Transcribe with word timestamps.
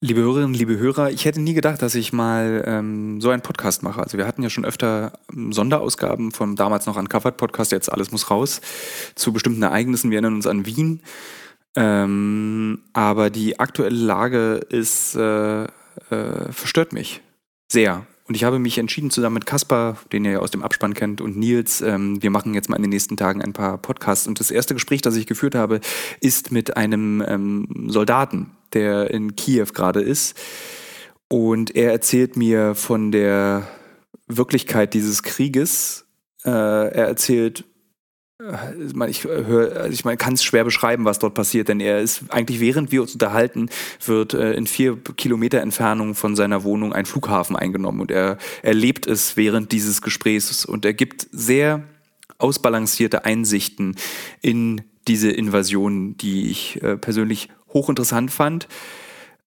Liebe 0.00 0.20
Hörerinnen, 0.20 0.52
liebe 0.52 0.76
Hörer, 0.76 1.10
ich 1.10 1.24
hätte 1.24 1.40
nie 1.40 1.54
gedacht, 1.54 1.80
dass 1.80 1.94
ich 1.94 2.12
mal 2.12 2.62
ähm, 2.66 3.20
so 3.20 3.30
einen 3.30 3.42
Podcast 3.42 3.82
mache. 3.82 4.02
Also 4.02 4.18
wir 4.18 4.26
hatten 4.26 4.42
ja 4.42 4.50
schon 4.50 4.64
öfter 4.64 5.18
ähm, 5.32 5.52
Sonderausgaben 5.52 6.32
vom 6.32 6.56
damals 6.56 6.84
noch 6.86 6.96
Uncovered 6.96 7.36
Podcast, 7.36 7.72
jetzt 7.72 7.90
alles 7.90 8.12
muss 8.12 8.30
raus, 8.30 8.60
zu 9.14 9.32
bestimmten 9.32 9.62
Ereignissen. 9.62 10.10
Wir 10.10 10.16
erinnern 10.16 10.34
uns 10.34 10.46
an 10.46 10.66
Wien. 10.66 11.00
Ähm, 11.76 12.82
aber 12.92 13.30
die 13.30 13.58
aktuelle 13.58 13.96
Lage 13.96 14.56
ist, 14.68 15.14
äh, 15.16 15.64
äh, 15.64 15.68
verstört 16.50 16.92
mich 16.92 17.22
sehr. 17.70 18.06
Und 18.26 18.34
ich 18.34 18.44
habe 18.44 18.58
mich 18.58 18.78
entschieden, 18.78 19.10
zusammen 19.10 19.34
mit 19.34 19.46
Kaspar, 19.46 19.98
den 20.12 20.24
ihr 20.24 20.40
aus 20.40 20.50
dem 20.50 20.62
Abspann 20.62 20.94
kennt, 20.94 21.20
und 21.20 21.36
Nils, 21.36 21.82
ähm, 21.82 22.22
wir 22.22 22.30
machen 22.30 22.54
jetzt 22.54 22.70
mal 22.70 22.76
in 22.76 22.82
den 22.82 22.90
nächsten 22.90 23.16
Tagen 23.16 23.42
ein 23.42 23.52
paar 23.52 23.76
Podcasts. 23.76 24.26
Und 24.26 24.40
das 24.40 24.50
erste 24.50 24.74
Gespräch, 24.74 25.02
das 25.02 25.16
ich 25.16 25.26
geführt 25.26 25.54
habe, 25.54 25.80
ist 26.20 26.50
mit 26.50 26.76
einem 26.76 27.22
ähm, 27.26 27.86
Soldaten, 27.88 28.50
der 28.74 29.10
in 29.10 29.36
Kiew 29.36 29.68
gerade 29.72 30.00
ist. 30.00 30.36
Und 31.28 31.74
er 31.74 31.92
erzählt 31.92 32.36
mir 32.36 32.74
von 32.74 33.10
der 33.10 33.66
Wirklichkeit 34.26 34.94
dieses 34.94 35.22
Krieges. 35.22 36.06
Äh, 36.44 36.50
er 36.50 37.06
erzählt 37.06 37.64
ich 39.08 39.24
höre, 39.24 39.76
also 39.76 39.92
ich 39.92 40.04
meine, 40.04 40.16
kann 40.16 40.34
es 40.34 40.42
schwer 40.42 40.64
beschreiben, 40.64 41.04
was 41.04 41.18
dort 41.18 41.34
passiert, 41.34 41.68
denn 41.68 41.80
er 41.80 42.00
ist 42.00 42.24
eigentlich, 42.30 42.60
während 42.60 42.90
wir 42.90 43.00
uns 43.00 43.12
unterhalten, 43.12 43.68
wird 44.04 44.34
äh, 44.34 44.54
in 44.54 44.66
vier 44.66 44.98
Kilometer 45.16 45.60
Entfernung 45.60 46.14
von 46.14 46.34
seiner 46.34 46.64
Wohnung 46.64 46.92
ein 46.92 47.06
Flughafen 47.06 47.56
eingenommen 47.56 48.00
und 48.00 48.10
er 48.10 48.38
erlebt 48.62 49.06
es 49.06 49.36
während 49.36 49.72
dieses 49.72 50.02
Gesprächs 50.02 50.64
und 50.64 50.84
er 50.84 50.94
gibt 50.94 51.28
sehr 51.30 51.84
ausbalancierte 52.38 53.24
Einsichten 53.24 53.96
in 54.42 54.82
diese 55.06 55.30
Invasion, 55.30 56.16
die 56.16 56.50
ich 56.50 56.82
äh, 56.82 56.96
persönlich 56.96 57.50
hochinteressant 57.74 58.30
fand. 58.30 58.68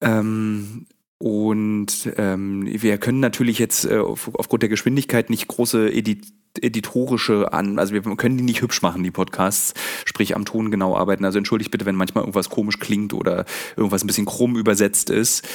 Ähm, 0.02 0.86
und 1.20 2.12
ähm, 2.18 2.68
wir 2.68 2.98
können 3.00 3.20
natürlich 3.20 3.58
jetzt 3.58 3.86
äh, 3.86 3.98
auf, 3.98 4.30
aufgrund 4.36 4.62
der 4.62 4.70
Geschwindigkeit 4.70 5.30
nicht 5.30 5.48
große 5.48 5.92
Edit 5.92 6.28
editorische 6.60 7.54
an, 7.54 7.78
also 7.78 7.94
wir 7.94 8.02
können 8.16 8.38
die 8.38 8.44
nicht 8.44 8.62
hübsch 8.62 8.82
machen, 8.82 9.04
die 9.04 9.12
Podcasts, 9.12 9.76
sprich 10.06 10.36
am 10.36 10.44
Ton 10.44 10.72
genau 10.72 10.98
arbeiten. 10.98 11.24
Also 11.24 11.38
entschuldigt 11.38 11.70
bitte, 11.70 11.86
wenn 11.86 11.96
manchmal 11.96 12.24
irgendwas 12.24 12.50
komisch 12.50 12.80
klingt 12.80 13.14
oder 13.14 13.46
irgendwas 13.76 14.04
ein 14.04 14.08
bisschen 14.08 14.26
krumm 14.26 14.56
übersetzt 14.56 15.12
ist. 15.12 15.48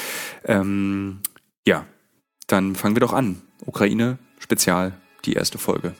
Ähm, 0.44 1.18
ja, 1.66 1.86
dann 2.46 2.76
fangen 2.76 2.94
wir 2.94 3.00
doch 3.00 3.12
an. 3.12 3.42
Ukraine 3.66 4.18
Spezial, 4.38 4.92
die 5.24 5.32
erste 5.32 5.58
Folge. 5.58 5.94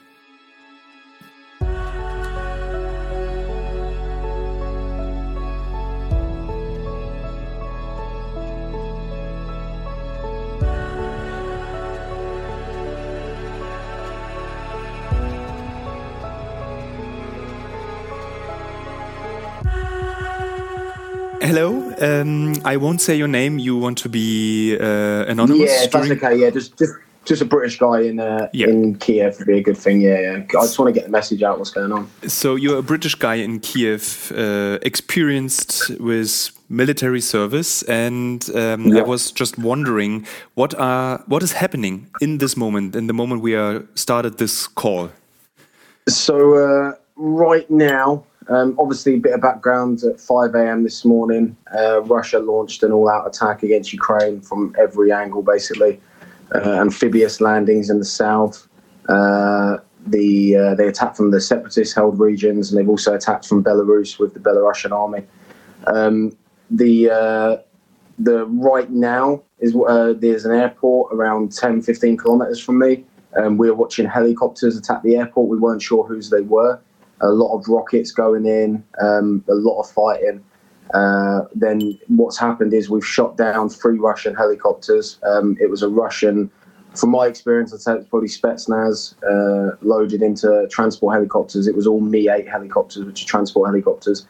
Um, 22.03 22.55
I 22.65 22.77
won't 22.77 23.01
say 23.01 23.15
your 23.17 23.29
name. 23.29 23.59
You 23.59 23.77
want 23.77 23.99
to 23.99 24.09
be 24.09 24.77
uh, 24.79 25.25
anonymous? 25.29 25.71
Yeah, 25.71 25.87
that's 25.87 26.11
okay. 26.11 26.37
Yeah, 26.37 26.51
just 26.51 26.77
just 26.77 26.93
just 27.25 27.43
a 27.43 27.45
British 27.45 27.79
guy 27.79 28.01
in 28.01 28.19
uh, 28.19 28.49
yeah. 28.53 28.67
in 28.67 28.97
Kiev 28.97 29.39
would 29.39 29.47
be 29.47 29.59
a 29.59 29.63
good 29.63 29.79
thing. 29.79 30.01
Yeah, 30.01 30.21
yeah. 30.21 30.59
I 30.59 30.63
just 30.63 30.79
want 30.79 30.93
to 30.93 30.93
get 30.93 31.05
the 31.05 31.11
message 31.11 31.43
out. 31.43 31.59
What's 31.59 31.71
going 31.71 31.93
on? 31.93 32.11
So 32.27 32.57
you're 32.57 32.79
a 32.79 32.83
British 32.83 33.15
guy 33.15 33.37
in 33.37 33.61
Kiev, 33.61 34.33
uh, 34.37 34.79
experienced 34.83 35.91
with 36.01 36.51
military 36.69 37.21
service, 37.21 37.83
and 37.83 38.49
um, 38.57 38.89
yeah. 38.89 39.01
I 39.01 39.03
was 39.03 39.31
just 39.31 39.59
wondering 39.59 40.27
what 40.55 40.75
are 40.75 41.23
what 41.27 41.43
is 41.43 41.53
happening 41.53 42.09
in 42.21 42.39
this 42.39 42.57
moment, 42.57 42.97
in 42.97 43.07
the 43.07 43.15
moment 43.15 43.43
we 43.43 43.55
are 43.55 43.85
started 43.95 44.39
this 44.39 44.67
call. 44.67 45.11
So 46.09 46.35
uh, 46.57 46.95
right 47.15 47.71
now, 47.71 48.25
um, 48.49 48.77
obviously, 48.79 49.15
a 49.15 49.19
bit 49.19 49.33
of 49.33 49.41
background 49.41 50.03
at 50.05 50.21
5 50.21 50.55
a.m. 50.55 50.83
this 50.83 51.05
morning, 51.05 51.57
uh, 51.77 52.03
Russia 52.03 52.39
launched 52.39 52.83
an 52.83 52.93
all 52.93 53.09
out 53.09 53.27
attack 53.27 53.63
against 53.63 53.93
Ukraine 53.93 54.41
from 54.41 54.75
every 54.79 55.13
angle, 55.13 55.43
basically. 55.43 56.01
Uh, 56.55 56.81
amphibious 56.81 57.41
landings 57.41 57.89
in 57.89 57.99
the 57.99 58.05
south. 58.05 58.69
Uh, 59.09 59.79
the 60.07 60.57
uh, 60.57 60.75
They 60.75 60.89
attacked 60.89 61.17
from 61.17 61.31
the 61.31 61.41
separatist 61.41 61.95
held 61.95 62.19
regions, 62.19 62.71
and 62.71 62.79
they've 62.79 62.89
also 62.89 63.15
attacked 63.15 63.47
from 63.47 63.65
Belarus 63.65 64.19
with 64.19 64.35
the 64.35 64.41
Belarusian 64.41 64.93
army. 64.93 65.25
Um, 65.87 66.37
the 66.71 67.11
uh, 67.11 67.57
the 68.19 68.47
right 68.47 68.91
now 68.91 69.43
is 69.59 69.75
uh, 69.75 70.15
there's 70.17 70.45
an 70.45 70.53
airport 70.53 71.13
around 71.13 71.53
10 71.53 71.83
15 71.83 72.17
kilometers 72.17 72.61
from 72.61 72.79
me 72.79 73.05
um, 73.37 73.57
we 73.57 73.69
were 73.69 73.77
watching 73.77 74.07
helicopters 74.07 74.77
attack 74.77 75.03
the 75.03 75.17
airport 75.17 75.49
we 75.49 75.59
weren't 75.59 75.83
sure 75.83 76.05
whose 76.05 76.31
they 76.31 76.41
were 76.41 76.79
a 77.23 77.29
lot 77.29 77.57
of 77.57 77.67
rockets 77.69 78.11
going 78.11 78.47
in, 78.47 78.85
um, 79.01 79.45
a 79.49 79.55
lot 79.55 79.81
of 79.81 79.91
fighting. 79.91 80.45
Uh, 80.93 81.43
then 81.55 81.99
what's 82.09 82.39
happened 82.39 82.75
is 82.75 82.91
we've 82.91 83.07
shot 83.07 83.37
down 83.37 83.69
three 83.69 83.99
Russian 83.99 84.35
helicopters. 84.35 85.19
Um, 85.23 85.57
it 85.61 85.71
was 85.71 85.83
a 85.83 85.89
Russian, 85.89 86.51
from 86.95 87.11
my 87.11 87.27
experience, 87.27 87.73
I'd 87.73 87.81
say 87.81 87.95
it's 87.95 88.09
probably 88.09 88.29
Spetsnaz 88.29 89.15
uh, 89.25 89.77
loaded 89.81 90.23
into 90.23 90.67
transport 90.71 91.15
helicopters. 91.15 91.67
It 91.67 91.75
was 91.75 91.87
all 91.87 92.01
Mi 92.01 92.29
8 92.29 92.47
helicopters, 92.49 93.05
which 93.05 93.23
are 93.23 93.27
transport 93.27 93.69
helicopters. 93.69 94.27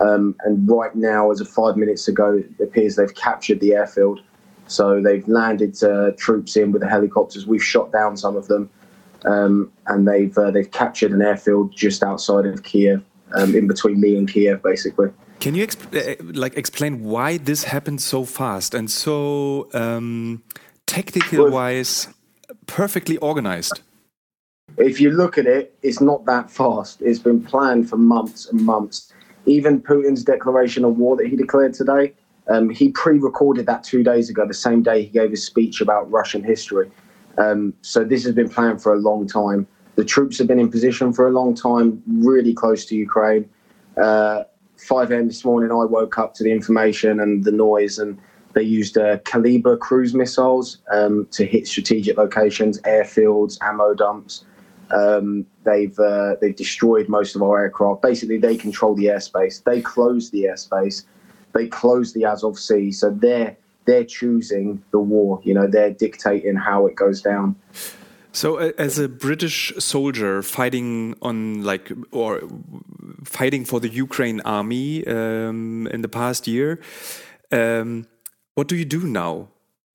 Um, 0.00 0.34
and 0.44 0.68
right 0.68 0.94
now, 0.94 1.30
as 1.30 1.40
of 1.40 1.48
five 1.48 1.76
minutes 1.76 2.08
ago, 2.08 2.42
it 2.58 2.62
appears 2.62 2.96
they've 2.96 3.14
captured 3.14 3.60
the 3.60 3.74
airfield. 3.74 4.20
So 4.68 5.00
they've 5.00 5.26
landed 5.28 5.82
uh, 5.82 6.12
troops 6.16 6.56
in 6.56 6.72
with 6.72 6.82
the 6.82 6.88
helicopters. 6.88 7.46
We've 7.46 7.62
shot 7.62 7.92
down 7.92 8.16
some 8.16 8.36
of 8.36 8.48
them 8.48 8.70
um, 9.24 9.72
and 9.86 10.06
they've 10.06 10.36
uh, 10.36 10.50
they've 10.50 10.70
captured 10.70 11.12
an 11.12 11.22
airfield 11.22 11.74
just 11.74 12.02
outside 12.02 12.46
of 12.46 12.62
Kiev, 12.62 13.02
um, 13.34 13.54
in 13.54 13.66
between 13.66 14.00
me 14.00 14.16
and 14.16 14.30
Kiev, 14.30 14.62
basically. 14.62 15.08
Can 15.40 15.54
you 15.54 15.66
exp 15.66 15.80
uh, 15.94 16.16
like 16.34 16.56
explain 16.56 17.04
why 17.04 17.38
this 17.38 17.64
happened 17.64 18.00
so 18.00 18.24
fast 18.24 18.74
and 18.74 18.90
so 18.90 19.68
um, 19.74 20.42
technical 20.86 21.50
wise, 21.50 22.08
perfectly 22.66 23.16
organized? 23.18 23.80
If 24.78 25.00
you 25.00 25.10
look 25.10 25.38
at 25.38 25.46
it, 25.46 25.76
it's 25.82 26.00
not 26.00 26.24
that 26.26 26.50
fast. 26.50 27.00
It's 27.00 27.18
been 27.18 27.42
planned 27.42 27.88
for 27.88 27.96
months 27.96 28.46
and 28.46 28.60
months. 28.60 29.12
Even 29.46 29.80
Putin's 29.80 30.24
declaration 30.24 30.84
of 30.84 30.98
war 30.98 31.16
that 31.16 31.28
he 31.28 31.36
declared 31.36 31.72
today, 31.72 32.12
um, 32.48 32.68
he 32.68 32.90
pre-recorded 32.90 33.66
that 33.66 33.84
two 33.84 34.02
days 34.02 34.28
ago, 34.28 34.46
the 34.46 34.54
same 34.54 34.82
day 34.82 35.02
he 35.02 35.08
gave 35.08 35.30
his 35.30 35.44
speech 35.44 35.80
about 35.80 36.10
Russian 36.10 36.42
history. 36.42 36.90
Um, 37.38 37.74
so 37.82 38.04
this 38.04 38.24
has 38.24 38.34
been 38.34 38.48
planned 38.48 38.82
for 38.82 38.94
a 38.94 38.98
long 38.98 39.26
time. 39.26 39.66
The 39.96 40.04
troops 40.04 40.38
have 40.38 40.46
been 40.46 40.58
in 40.58 40.70
position 40.70 41.12
for 41.12 41.26
a 41.26 41.30
long 41.30 41.54
time, 41.54 42.02
really 42.06 42.54
close 42.54 42.84
to 42.86 42.94
Ukraine. 42.94 43.48
Uh, 43.96 44.44
5 44.76 45.10
a.m. 45.10 45.26
this 45.26 45.44
morning, 45.44 45.72
I 45.72 45.84
woke 45.84 46.18
up 46.18 46.34
to 46.34 46.44
the 46.44 46.52
information 46.52 47.18
and 47.20 47.44
the 47.44 47.52
noise, 47.52 47.98
and 47.98 48.18
they 48.52 48.62
used 48.62 48.98
uh, 48.98 49.18
cruise 49.80 50.14
missiles 50.14 50.78
um, 50.92 51.26
to 51.30 51.46
hit 51.46 51.66
strategic 51.66 52.18
locations, 52.18 52.80
airfields, 52.82 53.58
ammo 53.62 53.94
dumps. 53.94 54.44
Um, 54.90 55.46
they've 55.64 55.98
uh, 55.98 56.36
they've 56.40 56.54
destroyed 56.54 57.08
most 57.08 57.34
of 57.34 57.42
our 57.42 57.60
aircraft. 57.60 58.02
Basically, 58.02 58.38
they 58.38 58.56
control 58.56 58.94
the 58.94 59.06
airspace. 59.06 59.64
They 59.64 59.80
close 59.80 60.30
the 60.30 60.44
airspace. 60.44 61.04
They 61.52 61.66
close 61.66 62.12
the 62.12 62.24
Azov 62.24 62.58
Sea. 62.58 62.92
So 62.92 63.10
they're 63.10 63.56
they're 63.86 64.04
choosing 64.04 64.82
the 64.90 64.98
war. 64.98 65.40
You 65.42 65.54
know, 65.54 65.66
they're 65.66 65.92
dictating 65.92 66.56
how 66.56 66.86
it 66.86 66.94
goes 66.94 67.22
down. 67.22 67.56
So, 68.32 68.56
as 68.56 68.98
a 68.98 69.08
British 69.08 69.72
soldier 69.78 70.42
fighting 70.42 71.14
on 71.22 71.62
like 71.62 71.90
or 72.10 72.42
fighting 73.24 73.64
for 73.64 73.80
the 73.80 73.88
Ukraine 73.88 74.40
army 74.42 75.06
um, 75.06 75.86
in 75.86 76.02
the 76.02 76.08
past 76.08 76.46
year, 76.46 76.78
um, 77.50 78.06
what 78.54 78.68
do 78.68 78.76
you 78.76 78.84
do 78.84 79.06
now? 79.06 79.48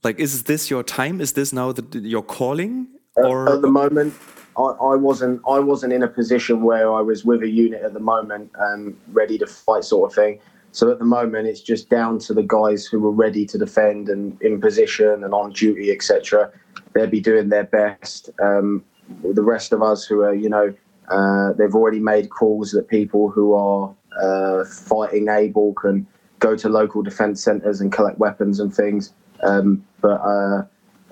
Like, 0.04 0.20
is 0.20 0.44
this 0.44 0.72
your 0.72 0.82
time? 0.82 1.22
Is 1.22 1.34
this 1.34 1.54
now 1.54 1.72
the, 1.72 2.00
your 2.00 2.24
calling? 2.24 2.88
Or 3.16 3.48
at, 3.48 3.56
at 3.56 3.62
the 3.62 3.70
moment, 3.70 4.16
I, 4.58 4.62
I, 4.62 4.96
wasn't. 4.96 5.42
I 5.48 5.60
wasn't 5.60 5.94
in 5.94 6.02
a 6.02 6.08
position 6.08 6.64
where 6.64 6.92
I 6.92 7.02
was 7.02 7.24
with 7.24 7.44
a 7.44 7.50
unit 7.50 7.84
at 7.84 7.94
the 7.94 8.00
moment, 8.00 8.50
um, 8.58 8.98
ready 9.12 9.38
to 9.38 9.46
fight, 9.46 9.84
sort 9.84 10.10
of 10.10 10.16
thing. 10.16 10.40
So 10.72 10.90
at 10.90 11.00
the 11.00 11.06
moment, 11.06 11.48
it's 11.48 11.62
just 11.62 11.90
down 11.90 12.20
to 12.20 12.34
the 12.34 12.44
guys 12.44 12.86
who 12.86 13.06
are 13.06 13.12
ready 13.12 13.46
to 13.46 13.58
defend 13.58 14.10
and 14.10 14.42
in 14.42 14.62
position 14.62 15.24
and 15.24 15.34
on 15.34 15.52
duty, 15.52 15.92
etc. 15.92 16.52
They'll 16.94 17.08
be 17.08 17.20
doing 17.20 17.50
their 17.50 17.66
best. 17.66 18.30
Um, 18.42 18.84
the 19.24 19.44
rest 19.44 19.74
of 19.74 19.82
us 19.82 20.06
who 20.06 20.22
are, 20.22 20.34
you 20.34 20.50
know, 20.50 20.74
uh, 21.10 21.54
they've 21.54 21.76
already 21.76 22.00
made 22.00 22.30
calls 22.30 22.72
that 22.72 22.88
people 22.88 23.30
who 23.30 23.54
are 23.54 23.94
uh, 24.22 24.64
fighting 24.66 25.28
able 25.28 25.74
can 25.74 26.08
go 26.40 26.56
to 26.56 26.70
local 26.70 27.02
defence 27.02 27.44
centres 27.44 27.82
and 27.82 27.92
collect 27.92 28.18
weapons 28.18 28.60
and 28.60 28.74
things. 28.74 29.14
Um, 29.44 29.86
but 30.00 30.22
uh, 30.22 30.64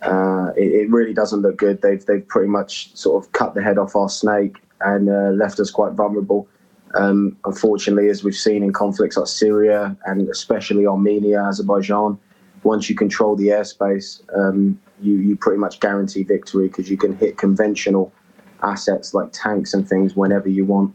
uh, 0.02 0.52
it, 0.56 0.72
it, 0.72 0.90
really 0.90 1.14
doesn't 1.14 1.42
look 1.42 1.58
good. 1.58 1.82
They've 1.82 2.04
they've 2.06 2.26
pretty 2.28 2.48
much 2.48 2.96
sort 2.96 3.24
of 3.24 3.32
cut 3.34 3.56
the 3.56 3.62
head 3.62 3.78
off 3.78 3.96
our 3.96 4.10
snake 4.10 4.58
and 4.82 5.10
uh, 5.10 5.32
left 5.32 5.60
us 5.60 5.72
quite 5.72 5.94
vulnerable. 5.94 6.48
Um, 6.96 7.38
unfortunately, 7.46 8.10
as 8.10 8.24
we've 8.24 8.36
seen 8.36 8.64
in 8.64 8.74
conflicts 8.74 9.18
like 9.18 9.28
Syria 9.28 9.96
and 10.06 10.28
especially 10.30 10.88
Armenia, 10.88 11.44
Azerbaijan, 11.44 12.18
once 12.64 12.90
you 12.90 12.96
control 12.96 13.36
the 13.36 13.48
airspace, 13.48 14.22
um, 14.38 14.80
you 15.02 15.14
you 15.14 15.36
pretty 15.36 15.60
much 15.60 15.80
guarantee 15.80 16.24
victory 16.24 16.68
because 16.68 16.90
you 16.90 16.98
can 16.98 17.16
hit 17.16 17.38
conventional 17.38 18.12
assets 18.64 19.14
like 19.14 19.30
tanks 19.32 19.74
and 19.74 19.88
things 19.88 20.16
whenever 20.16 20.50
you 20.50 20.66
want. 20.66 20.94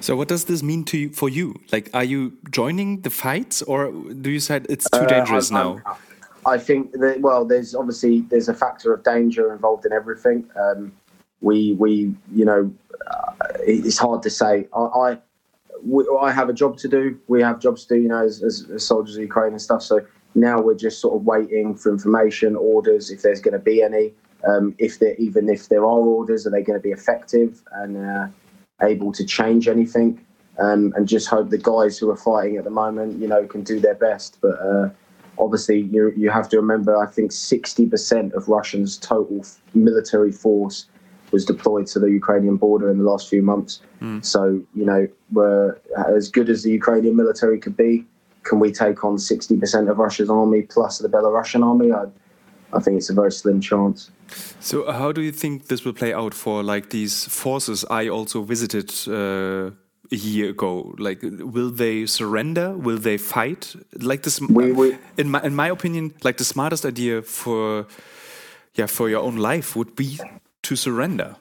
So, 0.00 0.14
what 0.14 0.28
does 0.28 0.44
this 0.44 0.62
mean 0.62 0.84
to 0.84 0.98
you, 0.98 1.08
for 1.10 1.28
you? 1.28 1.54
Like, 1.72 1.90
are 1.94 2.04
you 2.04 2.36
joining 2.50 3.00
the 3.00 3.10
fights, 3.10 3.62
or 3.62 3.90
do 3.90 4.30
you 4.30 4.40
say 4.40 4.60
it's 4.68 4.90
too 4.90 4.98
uh, 4.98 5.06
dangerous 5.06 5.50
I'm, 5.50 5.54
now? 5.54 5.80
I'm, 5.86 5.96
I 6.44 6.58
think 6.58 6.92
that 6.92 7.20
well, 7.20 7.44
there's 7.44 7.74
obviously 7.74 8.20
there's 8.22 8.48
a 8.48 8.54
factor 8.54 8.92
of 8.92 9.02
danger 9.04 9.52
involved 9.52 9.86
in 9.86 9.92
everything. 9.92 10.48
Um, 10.56 10.92
we 11.40 11.74
we 11.74 12.14
you 12.34 12.44
know 12.44 12.72
uh, 13.06 13.32
it's 13.60 13.98
hard 13.98 14.22
to 14.22 14.30
say. 14.30 14.66
I, 14.74 14.80
I, 14.80 15.18
we, 15.84 16.04
I 16.20 16.32
have 16.32 16.48
a 16.48 16.52
job 16.52 16.76
to 16.78 16.88
do. 16.88 17.18
We 17.28 17.42
have 17.42 17.60
jobs 17.60 17.84
to 17.86 17.94
do, 17.94 18.02
you 18.02 18.08
know, 18.08 18.24
as, 18.24 18.42
as, 18.42 18.68
as 18.74 18.86
soldiers 18.86 19.16
of 19.16 19.22
Ukraine 19.22 19.52
and 19.52 19.62
stuff. 19.62 19.82
So 19.82 20.00
now 20.34 20.60
we're 20.60 20.74
just 20.74 21.00
sort 21.00 21.14
of 21.14 21.24
waiting 21.24 21.74
for 21.74 21.92
information, 21.92 22.56
orders, 22.56 23.10
if 23.10 23.22
there's 23.22 23.40
going 23.40 23.52
to 23.52 23.58
be 23.58 23.82
any. 23.82 24.12
Um, 24.46 24.74
if 24.78 24.98
there 24.98 25.14
even 25.16 25.48
if 25.48 25.68
there 25.68 25.80
are 25.80 25.84
orders, 25.84 26.46
are 26.46 26.50
they 26.50 26.62
going 26.62 26.78
to 26.78 26.82
be 26.82 26.90
effective 26.92 27.62
and 27.72 27.96
uh, 27.96 28.28
able 28.82 29.12
to 29.12 29.24
change 29.24 29.68
anything? 29.68 30.20
Um, 30.58 30.94
and 30.96 31.06
just 31.06 31.28
hope 31.28 31.50
the 31.50 31.58
guys 31.58 31.98
who 31.98 32.10
are 32.10 32.16
fighting 32.16 32.56
at 32.56 32.64
the 32.64 32.70
moment, 32.70 33.20
you 33.20 33.28
know, 33.28 33.46
can 33.46 33.62
do 33.62 33.78
their 33.78 33.94
best. 33.94 34.38
But 34.40 34.58
uh, 34.60 34.88
obviously 35.38 35.80
you 35.80 36.12
you 36.16 36.30
have 36.30 36.48
to 36.50 36.56
remember 36.56 36.96
I 36.96 37.06
think 37.06 37.30
60% 37.30 38.32
of 38.32 38.48
Russia's 38.48 38.96
total 38.98 39.44
military 39.74 40.32
force 40.32 40.86
was 41.32 41.44
deployed 41.44 41.86
to 41.88 41.98
the 41.98 42.10
Ukrainian 42.10 42.56
border 42.56 42.90
in 42.90 42.98
the 42.98 43.04
last 43.04 43.28
few 43.28 43.42
months. 43.42 43.80
Mm. 44.00 44.24
So 44.24 44.60
you 44.74 44.84
know 44.84 45.08
we're 45.32 45.76
as 45.96 46.28
good 46.28 46.48
as 46.48 46.62
the 46.62 46.70
Ukrainian 46.70 47.16
military 47.16 47.58
could 47.58 47.76
be. 47.76 48.04
Can 48.42 48.60
we 48.60 48.70
take 48.70 49.04
on 49.04 49.16
60% 49.16 49.90
of 49.90 49.98
Russia's 49.98 50.30
army 50.30 50.62
plus 50.62 50.98
the 50.98 51.08
Belarusian 51.08 51.64
army? 51.64 51.90
I, 51.90 52.04
I 52.72 52.80
think 52.80 52.98
it's 52.98 53.10
a 53.10 53.14
very 53.14 53.32
slim 53.32 53.60
chance. 53.60 54.10
So, 54.60 54.90
how 54.90 55.10
do 55.12 55.20
you 55.20 55.32
think 55.32 55.66
this 55.66 55.84
will 55.84 55.92
play 55.92 56.12
out 56.12 56.34
for 56.34 56.62
like 56.62 56.90
these 56.90 57.24
forces 57.24 57.84
I 57.90 58.08
also 58.08 58.42
visited 58.42 58.92
uh, 59.08 59.70
a 60.12 60.16
year 60.16 60.50
ago? 60.50 60.94
Like, 60.98 61.20
will 61.22 61.70
they 61.70 62.06
surrender? 62.06 62.76
Will 62.76 62.98
they 62.98 63.18
fight? 63.18 63.74
Like 64.00 64.22
this, 64.22 64.40
we, 64.40 64.72
we, 64.72 64.96
in 65.16 65.30
my 65.30 65.42
in 65.42 65.54
my 65.54 65.68
opinion, 65.68 66.14
like 66.22 66.36
the 66.36 66.44
smartest 66.44 66.84
idea 66.84 67.22
for 67.22 67.86
yeah 68.74 68.86
for 68.86 69.08
your 69.08 69.22
own 69.22 69.36
life 69.36 69.74
would 69.76 69.94
be 69.96 70.18
to 70.66 70.76
surrender. 70.76 71.36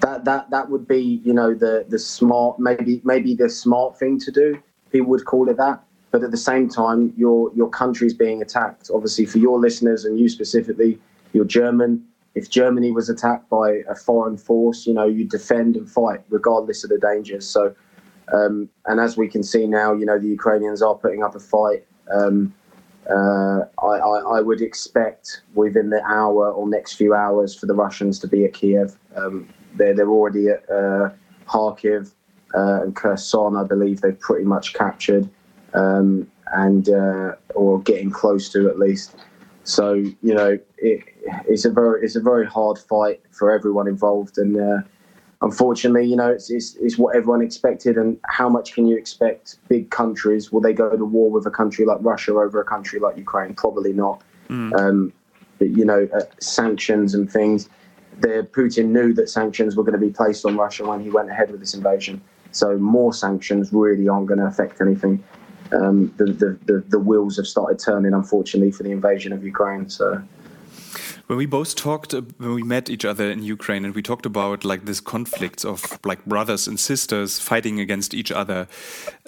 That 0.00 0.24
that 0.24 0.50
that 0.50 0.70
would 0.70 0.86
be 0.86 1.20
you 1.24 1.32
know 1.32 1.54
the 1.54 1.84
the 1.88 1.98
smart 1.98 2.58
maybe 2.58 3.00
maybe 3.04 3.34
the 3.34 3.48
smart 3.48 3.98
thing 3.98 4.18
to 4.20 4.30
do. 4.30 4.62
People 4.90 5.10
would 5.10 5.24
call 5.24 5.48
it 5.48 5.56
that. 5.56 5.82
But 6.10 6.22
at 6.22 6.30
the 6.30 6.44
same 6.50 6.68
time, 6.68 7.12
your 7.16 7.52
your 7.54 7.68
country's 7.68 8.14
being 8.14 8.40
attacked. 8.40 8.90
Obviously, 8.92 9.26
for 9.26 9.38
your 9.38 9.58
listeners 9.58 10.04
and 10.04 10.18
you 10.18 10.28
specifically, 10.28 10.98
you're 11.32 11.44
German 11.44 12.04
if 12.38 12.48
Germany 12.48 12.92
was 12.92 13.08
attacked 13.08 13.48
by 13.50 13.82
a 13.88 13.94
foreign 13.96 14.36
force, 14.36 14.86
you 14.86 14.94
know, 14.94 15.06
you 15.06 15.24
defend 15.24 15.76
and 15.76 15.90
fight 15.90 16.20
regardless 16.28 16.84
of 16.84 16.90
the 16.90 16.98
dangers. 16.98 17.44
So, 17.48 17.74
um, 18.32 18.68
and 18.86 19.00
as 19.00 19.16
we 19.16 19.26
can 19.28 19.42
see 19.42 19.66
now, 19.66 19.92
you 19.92 20.06
know, 20.06 20.18
the 20.18 20.28
Ukrainians 20.28 20.80
are 20.80 20.94
putting 20.94 21.24
up 21.24 21.34
a 21.34 21.40
fight. 21.40 21.84
Um, 22.14 22.54
uh, 23.08 23.64
I, 23.82 23.96
I, 24.36 24.40
would 24.40 24.60
expect 24.60 25.42
within 25.54 25.90
the 25.90 26.02
hour 26.04 26.50
or 26.50 26.68
next 26.68 26.94
few 26.94 27.14
hours 27.14 27.54
for 27.54 27.66
the 27.66 27.74
Russians 27.74 28.18
to 28.20 28.28
be 28.28 28.44
at 28.44 28.52
Kiev. 28.52 28.98
Um, 29.16 29.48
they're, 29.76 29.94
they're 29.94 30.10
already 30.10 30.48
at 30.48 30.68
uh, 30.70 31.10
Kharkiv 31.46 32.12
uh, 32.54 32.82
and 32.82 32.94
Kherson, 32.94 33.56
I 33.56 33.64
believe 33.64 34.00
they've 34.00 34.18
pretty 34.18 34.44
much 34.44 34.74
captured 34.74 35.28
um, 35.74 36.30
and 36.52 36.88
uh, 36.88 37.32
or 37.54 37.80
getting 37.82 38.10
close 38.10 38.50
to 38.50 38.68
at 38.68 38.78
least. 38.78 39.16
So 39.64 39.94
you 39.94 40.34
know, 40.34 40.58
it, 40.78 41.04
it's 41.46 41.64
a 41.64 41.70
very 41.70 42.02
it's 42.02 42.16
a 42.16 42.20
very 42.20 42.46
hard 42.46 42.78
fight 42.78 43.20
for 43.30 43.50
everyone 43.50 43.86
involved, 43.86 44.38
and 44.38 44.58
uh, 44.58 44.82
unfortunately, 45.42 46.06
you 46.08 46.16
know, 46.16 46.30
it's, 46.30 46.50
it's, 46.50 46.74
it's 46.76 46.98
what 46.98 47.16
everyone 47.16 47.42
expected. 47.42 47.96
And 47.96 48.18
how 48.26 48.48
much 48.48 48.74
can 48.74 48.86
you 48.86 48.96
expect? 48.96 49.56
Big 49.68 49.90
countries 49.90 50.52
will 50.52 50.60
they 50.60 50.72
go 50.72 50.96
to 50.96 51.04
war 51.04 51.30
with 51.30 51.46
a 51.46 51.50
country 51.50 51.84
like 51.84 51.98
Russia 52.00 52.32
over 52.32 52.60
a 52.60 52.64
country 52.64 52.98
like 52.98 53.16
Ukraine? 53.16 53.54
Probably 53.54 53.92
not. 53.92 54.22
Mm. 54.48 54.78
Um, 54.78 55.12
but 55.58 55.70
you 55.70 55.84
know, 55.84 56.08
uh, 56.14 56.20
sanctions 56.40 57.14
and 57.14 57.30
things. 57.30 57.68
The 58.20 58.48
Putin 58.52 58.86
knew 58.86 59.12
that 59.14 59.28
sanctions 59.28 59.76
were 59.76 59.84
going 59.84 59.98
to 60.00 60.04
be 60.04 60.12
placed 60.12 60.44
on 60.44 60.56
Russia 60.56 60.84
when 60.84 61.00
he 61.00 61.10
went 61.10 61.30
ahead 61.30 61.50
with 61.50 61.60
this 61.60 61.74
invasion. 61.74 62.20
So 62.50 62.76
more 62.78 63.12
sanctions 63.12 63.72
really 63.72 64.08
aren't 64.08 64.26
going 64.26 64.40
to 64.40 64.46
affect 64.46 64.80
anything 64.80 65.22
um, 65.72 66.12
the, 66.16 66.24
the, 66.26 66.58
the, 66.64 66.84
the 66.88 66.98
wheels 66.98 67.36
have 67.36 67.46
started 67.46 67.78
turning, 67.78 68.14
unfortunately, 68.14 68.72
for 68.72 68.82
the 68.82 68.90
invasion 68.90 69.32
of 69.32 69.44
Ukraine. 69.44 69.88
So 69.88 70.22
when 71.28 71.38
we 71.38 71.46
both 71.46 71.76
talked 71.76 72.14
uh, 72.14 72.22
when 72.38 72.54
we 72.54 72.62
met 72.62 72.90
each 72.90 73.04
other 73.04 73.30
in 73.30 73.42
Ukraine 73.42 73.84
and 73.84 73.94
we 73.94 74.02
talked 74.02 74.26
about 74.26 74.64
like 74.64 74.84
this 74.86 75.00
conflicts 75.00 75.64
of 75.64 75.98
like 76.04 76.24
brothers 76.24 76.66
and 76.66 76.80
sisters 76.80 77.38
fighting 77.38 77.80
against 77.80 78.14
each 78.14 78.32
other 78.32 78.66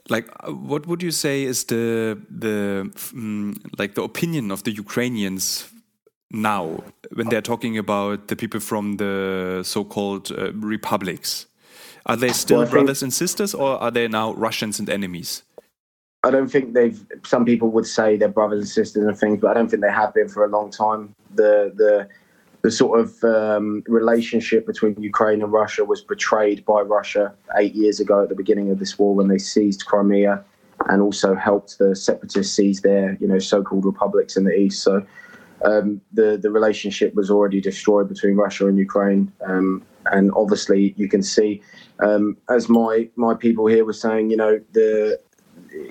like 0.08 0.26
what 0.46 0.86
would 0.86 1.02
you 1.02 1.10
say 1.10 1.44
is 1.44 1.64
the 1.64 2.18
the 2.28 2.90
um, 3.14 3.54
like 3.78 3.94
the 3.94 4.02
opinion 4.02 4.50
of 4.50 4.64
the 4.64 4.72
Ukrainians 4.72 5.70
now 6.30 6.82
when 7.12 7.28
they're 7.28 7.48
talking 7.52 7.76
about 7.76 8.28
the 8.28 8.36
people 8.36 8.60
from 8.60 8.96
the 8.96 9.62
so-called 9.64 10.30
uh, 10.30 10.52
republics? 10.52 11.46
Are 12.06 12.16
they 12.16 12.32
still 12.32 12.60
well, 12.60 12.70
brothers 12.70 13.02
and 13.02 13.12
sisters 13.12 13.54
or 13.54 13.78
are 13.78 13.90
they 13.90 14.08
now 14.08 14.32
Russians 14.32 14.78
and 14.78 14.88
enemies 14.88 15.42
I 16.22 16.30
don't 16.30 16.48
think 16.48 16.74
they've. 16.74 17.02
Some 17.24 17.44
people 17.44 17.70
would 17.70 17.86
say 17.86 18.16
they're 18.16 18.28
brothers 18.28 18.60
and 18.60 18.68
sisters 18.68 19.04
and 19.04 19.18
things, 19.18 19.40
but 19.40 19.50
I 19.50 19.54
don't 19.54 19.70
think 19.70 19.82
they 19.82 19.90
have 19.90 20.12
been 20.12 20.28
for 20.28 20.44
a 20.44 20.48
long 20.48 20.70
time. 20.70 21.14
The 21.34 21.72
the 21.74 22.08
the 22.62 22.70
sort 22.70 23.00
of 23.00 23.24
um, 23.24 23.82
relationship 23.86 24.66
between 24.66 24.94
Ukraine 25.00 25.42
and 25.42 25.50
Russia 25.50 25.82
was 25.82 26.02
betrayed 26.02 26.62
by 26.66 26.82
Russia 26.82 27.32
eight 27.58 27.74
years 27.74 28.00
ago 28.00 28.22
at 28.22 28.28
the 28.28 28.34
beginning 28.34 28.70
of 28.70 28.78
this 28.78 28.98
war 28.98 29.14
when 29.14 29.28
they 29.28 29.38
seized 29.38 29.86
Crimea 29.86 30.44
and 30.88 31.00
also 31.00 31.34
helped 31.34 31.78
the 31.78 31.96
separatists 31.96 32.54
seize 32.54 32.82
their 32.82 33.16
you 33.20 33.26
know 33.26 33.38
so-called 33.38 33.86
republics 33.86 34.36
in 34.36 34.44
the 34.44 34.54
east. 34.54 34.82
So 34.82 35.04
um, 35.64 36.02
the 36.12 36.36
the 36.36 36.50
relationship 36.50 37.14
was 37.14 37.30
already 37.30 37.62
destroyed 37.62 38.10
between 38.10 38.36
Russia 38.36 38.66
and 38.66 38.76
Ukraine, 38.76 39.32
um, 39.46 39.82
and 40.12 40.30
obviously 40.36 40.94
you 40.98 41.08
can 41.08 41.22
see, 41.22 41.62
um, 42.00 42.36
as 42.50 42.68
my 42.68 43.08
my 43.16 43.34
people 43.34 43.66
here 43.66 43.86
were 43.86 43.94
saying, 43.94 44.30
you 44.30 44.36
know 44.36 44.60
the 44.72 45.18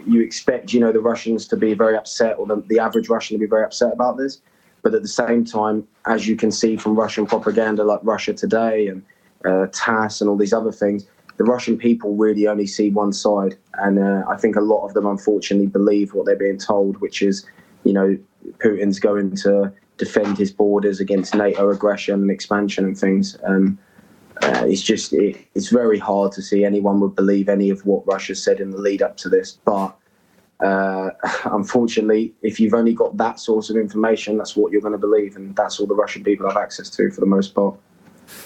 you 0.09 0.21
expect, 0.21 0.73
you 0.73 0.79
know, 0.79 0.91
the 0.91 1.00
Russians 1.00 1.47
to 1.47 1.57
be 1.57 1.73
very 1.73 1.95
upset, 1.95 2.38
or 2.38 2.47
the, 2.47 2.63
the 2.67 2.79
average 2.79 3.09
Russian 3.09 3.35
to 3.35 3.39
be 3.39 3.50
very 3.50 3.63
upset 3.63 3.93
about 3.93 4.17
this. 4.17 4.41
But 4.81 4.93
at 4.93 5.01
the 5.01 5.07
same 5.07 5.43
time, 5.43 5.88
as 6.05 6.27
you 6.27 6.36
can 6.36 6.51
see 6.51 6.77
from 6.77 6.95
Russian 6.95 7.25
propaganda 7.25 7.84
like 7.84 8.00
Russia 8.03 8.34
Today 8.34 8.88
and 8.88 9.03
uh, 9.45 9.67
TASS 9.72 10.22
and 10.22 10.29
all 10.29 10.38
these 10.38 10.53
other 10.53 10.72
things, 10.72 11.05
the 11.38 11.43
Russian 11.43 11.77
people 11.77 12.15
really 12.15 12.48
only 12.48 12.67
see 12.67 12.89
one 12.89 13.13
side. 13.13 13.57
And 13.75 14.00
uh, 14.00 14.24
I 14.29 14.38
think 14.38 14.55
a 14.55 14.62
lot 14.62 14.86
of 14.86 14.93
them, 14.93 15.05
unfortunately, 15.05 15.67
believe 15.67 16.13
what 16.13 16.25
they're 16.25 16.36
being 16.36 16.57
told, 16.57 17.00
which 17.01 17.22
is, 17.22 17.45
you 17.84 17.93
know, 17.93 18.17
Putin's 18.60 19.00
going 19.00 19.36
to 19.38 19.72
defend 19.98 20.38
his 20.38 20.51
borders 20.51 21.00
against 21.00 21.36
NATO 21.36 21.69
aggression 21.69 22.15
and 22.22 22.31
expansion 22.31 22.86
and 22.86 22.98
things. 22.98 23.38
Um, 23.43 23.77
uh, 24.41 24.63
it's 24.65 24.81
just 24.81 25.12
it, 25.13 25.38
it's 25.55 25.69
very 25.69 26.00
hard 26.00 26.31
to 26.31 26.41
see 26.41 26.63
anyone 26.63 27.01
would 27.01 27.15
believe 27.15 27.50
any 27.50 27.69
of 27.69 27.86
what 27.86 28.07
Russia 28.07 28.36
said 28.36 28.62
in 28.62 28.72
the 28.72 28.77
lead 28.77 29.01
up 29.01 29.17
to 29.17 29.29
this. 29.29 29.60
But 29.65 29.95
uh, 30.60 31.10
unfortunately, 31.46 32.34
if 32.42 32.60
you've 32.60 32.74
only 32.74 32.94
got 32.94 33.18
that 33.18 33.39
source 33.39 33.70
of 33.70 33.78
information, 33.78 34.38
that's 34.38 34.56
what 34.56 34.72
you're 34.72 34.82
going 34.82 34.94
to 34.94 34.98
believe, 34.98 35.36
and 35.36 35.56
that's 35.56 35.80
all 35.80 35.88
the 35.88 35.96
Russian 35.96 36.24
people 36.24 36.48
have 36.48 36.58
access 36.58 36.89
to 36.92 37.12
for 37.12 37.22
the 37.22 37.28
most 37.28 37.54
part. 37.54 37.75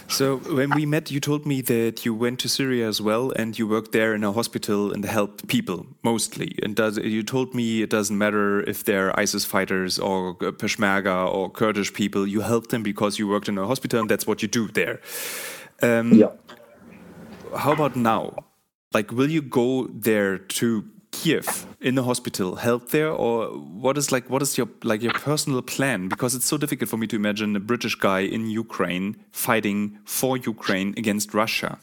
So 0.07 0.37
when 0.37 0.69
we 0.71 0.85
met, 0.85 1.11
you 1.11 1.19
told 1.19 1.45
me 1.45 1.61
that 1.61 2.05
you 2.05 2.13
went 2.13 2.39
to 2.39 2.49
Syria 2.49 2.87
as 2.87 3.01
well, 3.01 3.31
and 3.31 3.57
you 3.57 3.67
worked 3.67 3.91
there 3.91 4.13
in 4.13 4.23
a 4.23 4.31
hospital 4.31 4.93
and 4.93 5.03
helped 5.03 5.47
people 5.47 5.85
mostly. 6.03 6.57
And 6.63 6.75
does, 6.75 6.97
you 6.97 7.23
told 7.23 7.53
me 7.53 7.81
it 7.81 7.89
doesn't 7.89 8.17
matter 8.17 8.61
if 8.61 8.83
they're 8.85 9.17
ISIS 9.19 9.43
fighters 9.43 9.99
or 9.99 10.35
Peshmerga 10.35 11.27
or 11.31 11.49
Kurdish 11.49 11.93
people. 11.93 12.27
You 12.27 12.41
help 12.41 12.67
them 12.67 12.83
because 12.83 13.19
you 13.19 13.27
worked 13.27 13.49
in 13.49 13.57
a 13.57 13.67
hospital, 13.67 13.99
and 13.99 14.09
that's 14.09 14.25
what 14.25 14.41
you 14.41 14.47
do 14.47 14.67
there. 14.69 15.01
Um, 15.81 16.13
yeah. 16.13 16.31
How 17.57 17.73
about 17.73 17.95
now? 17.95 18.45
Like, 18.93 19.11
will 19.11 19.29
you 19.29 19.41
go 19.41 19.87
there 19.87 20.37
to 20.37 20.85
Kiev 21.13 21.67
in 21.79 21.95
the 21.95 22.03
hospital, 22.03 22.55
help 22.55 22.89
there, 22.89 23.09
or 23.09 23.47
what 23.83 23.97
is 23.97 24.11
like 24.11 24.29
what 24.29 24.41
is 24.41 24.57
your 24.57 24.67
like 24.83 25.01
your 25.01 25.13
personal 25.13 25.61
plan? 25.61 26.09
Because 26.09 26.35
it's 26.35 26.45
so 26.45 26.57
difficult 26.57 26.89
for 26.89 26.97
me 26.97 27.07
to 27.07 27.15
imagine 27.15 27.55
a 27.55 27.59
British 27.59 27.95
guy 27.95 28.21
in 28.35 28.49
Ukraine 28.49 29.15
fighting 29.31 29.99
for 30.05 30.35
Ukraine 30.37 30.89
against 30.97 31.33
Russia. 31.33 31.77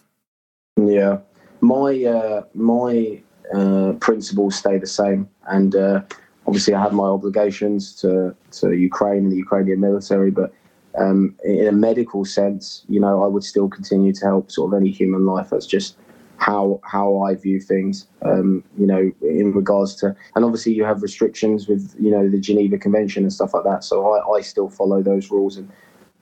Yeah, 0.77 1.19
my 1.61 1.91
uh, 2.05 2.43
my 2.55 3.23
uh, 3.55 3.93
principles 4.07 4.57
stay 4.57 4.77
the 4.79 4.93
same, 5.01 5.29
and 5.47 5.77
uh, 5.77 6.03
obviously 6.47 6.75
I 6.75 6.83
have 6.83 6.93
my 6.93 7.09
obligations 7.19 7.95
to 8.03 8.35
to 8.59 8.73
Ukraine 8.73 9.23
and 9.25 9.33
the 9.33 9.43
Ukrainian 9.47 9.81
military, 9.81 10.33
but 10.41 10.53
um, 10.99 11.37
in 11.45 11.67
a 11.69 11.73
medical 11.89 12.25
sense, 12.25 12.85
you 12.89 13.01
know, 13.01 13.23
I 13.23 13.29
would 13.29 13.45
still 13.45 13.69
continue 13.69 14.13
to 14.13 14.25
help 14.25 14.51
sort 14.51 14.67
of 14.69 14.81
any 14.81 14.91
human 14.91 15.25
life. 15.25 15.51
That's 15.51 15.67
just 15.67 15.97
how 16.41 16.81
how 16.85 17.21
I 17.21 17.35
view 17.35 17.61
things. 17.61 18.07
Um, 18.23 18.65
you 18.79 18.87
know, 18.87 19.13
in 19.23 19.53
regards 19.53 19.95
to, 19.97 20.17
and 20.35 20.45
obviously 20.45 20.73
you 20.73 20.85
have 20.85 21.03
restrictions 21.03 21.69
with 21.69 21.95
you 22.01 22.11
know 22.11 22.29
the 22.29 22.41
Geneva 22.41 22.79
Convention 22.79 23.23
and 23.23 23.33
stuff 23.33 23.55
like 23.55 23.65
that. 23.65 23.85
So 23.85 24.13
I, 24.13 24.39
I 24.39 24.41
still 24.41 24.71
follow 24.71 25.03
those 25.03 25.31
rules, 25.31 25.59
and 25.59 25.71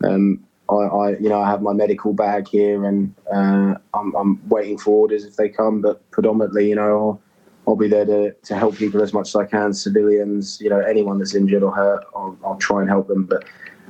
um, 0.04 0.44
I, 0.68 0.74
I, 0.74 1.10
you 1.18 1.28
know 1.28 1.40
I 1.40 1.48
have 1.48 1.62
my 1.62 1.72
medical 1.72 2.12
bag 2.12 2.48
here, 2.48 2.84
and 2.84 3.14
uh, 3.32 3.76
I'm, 3.94 4.14
I'm 4.16 4.48
waiting 4.48 4.76
for 4.76 4.90
orders 4.90 5.24
if 5.24 5.36
they 5.36 5.48
come. 5.48 5.80
But 5.80 6.08
predominantly, 6.10 6.68
you 6.68 6.74
know, 6.74 6.98
I'll, 6.98 7.22
I'll 7.68 7.76
be 7.76 7.88
there 7.88 8.04
to, 8.04 8.32
to 8.32 8.56
help 8.56 8.76
people 8.76 9.00
as 9.02 9.12
much 9.12 9.28
as 9.28 9.36
I 9.36 9.44
can. 9.44 9.72
Civilians, 9.72 10.60
you 10.60 10.68
know, 10.68 10.80
anyone 10.80 11.18
that's 11.18 11.34
injured 11.34 11.62
or 11.62 11.70
hurt, 11.70 12.04
I'll, 12.16 12.36
I'll 12.44 12.56
try 12.56 12.80
and 12.80 12.90
help 12.90 13.06
them. 13.06 13.24
But 13.24 13.44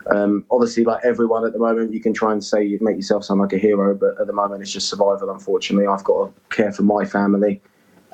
um, 0.08 0.44
obviously, 0.50 0.84
like 0.84 1.04
everyone 1.04 1.44
at 1.44 1.52
the 1.52 1.58
moment, 1.58 1.92
you 1.92 2.00
can 2.00 2.14
try 2.14 2.32
and 2.32 2.42
say 2.42 2.64
you 2.64 2.78
make 2.80 2.96
yourself 2.96 3.24
sound 3.24 3.40
like 3.40 3.52
a 3.52 3.58
hero, 3.58 3.94
but 3.94 4.20
at 4.20 4.26
the 4.26 4.32
moment, 4.32 4.62
it's 4.62 4.72
just 4.72 4.88
survival. 4.88 5.30
Unfortunately, 5.30 5.86
I've 5.86 6.04
got 6.04 6.26
to 6.26 6.56
care 6.56 6.72
for 6.72 6.82
my 6.82 7.04
family 7.04 7.60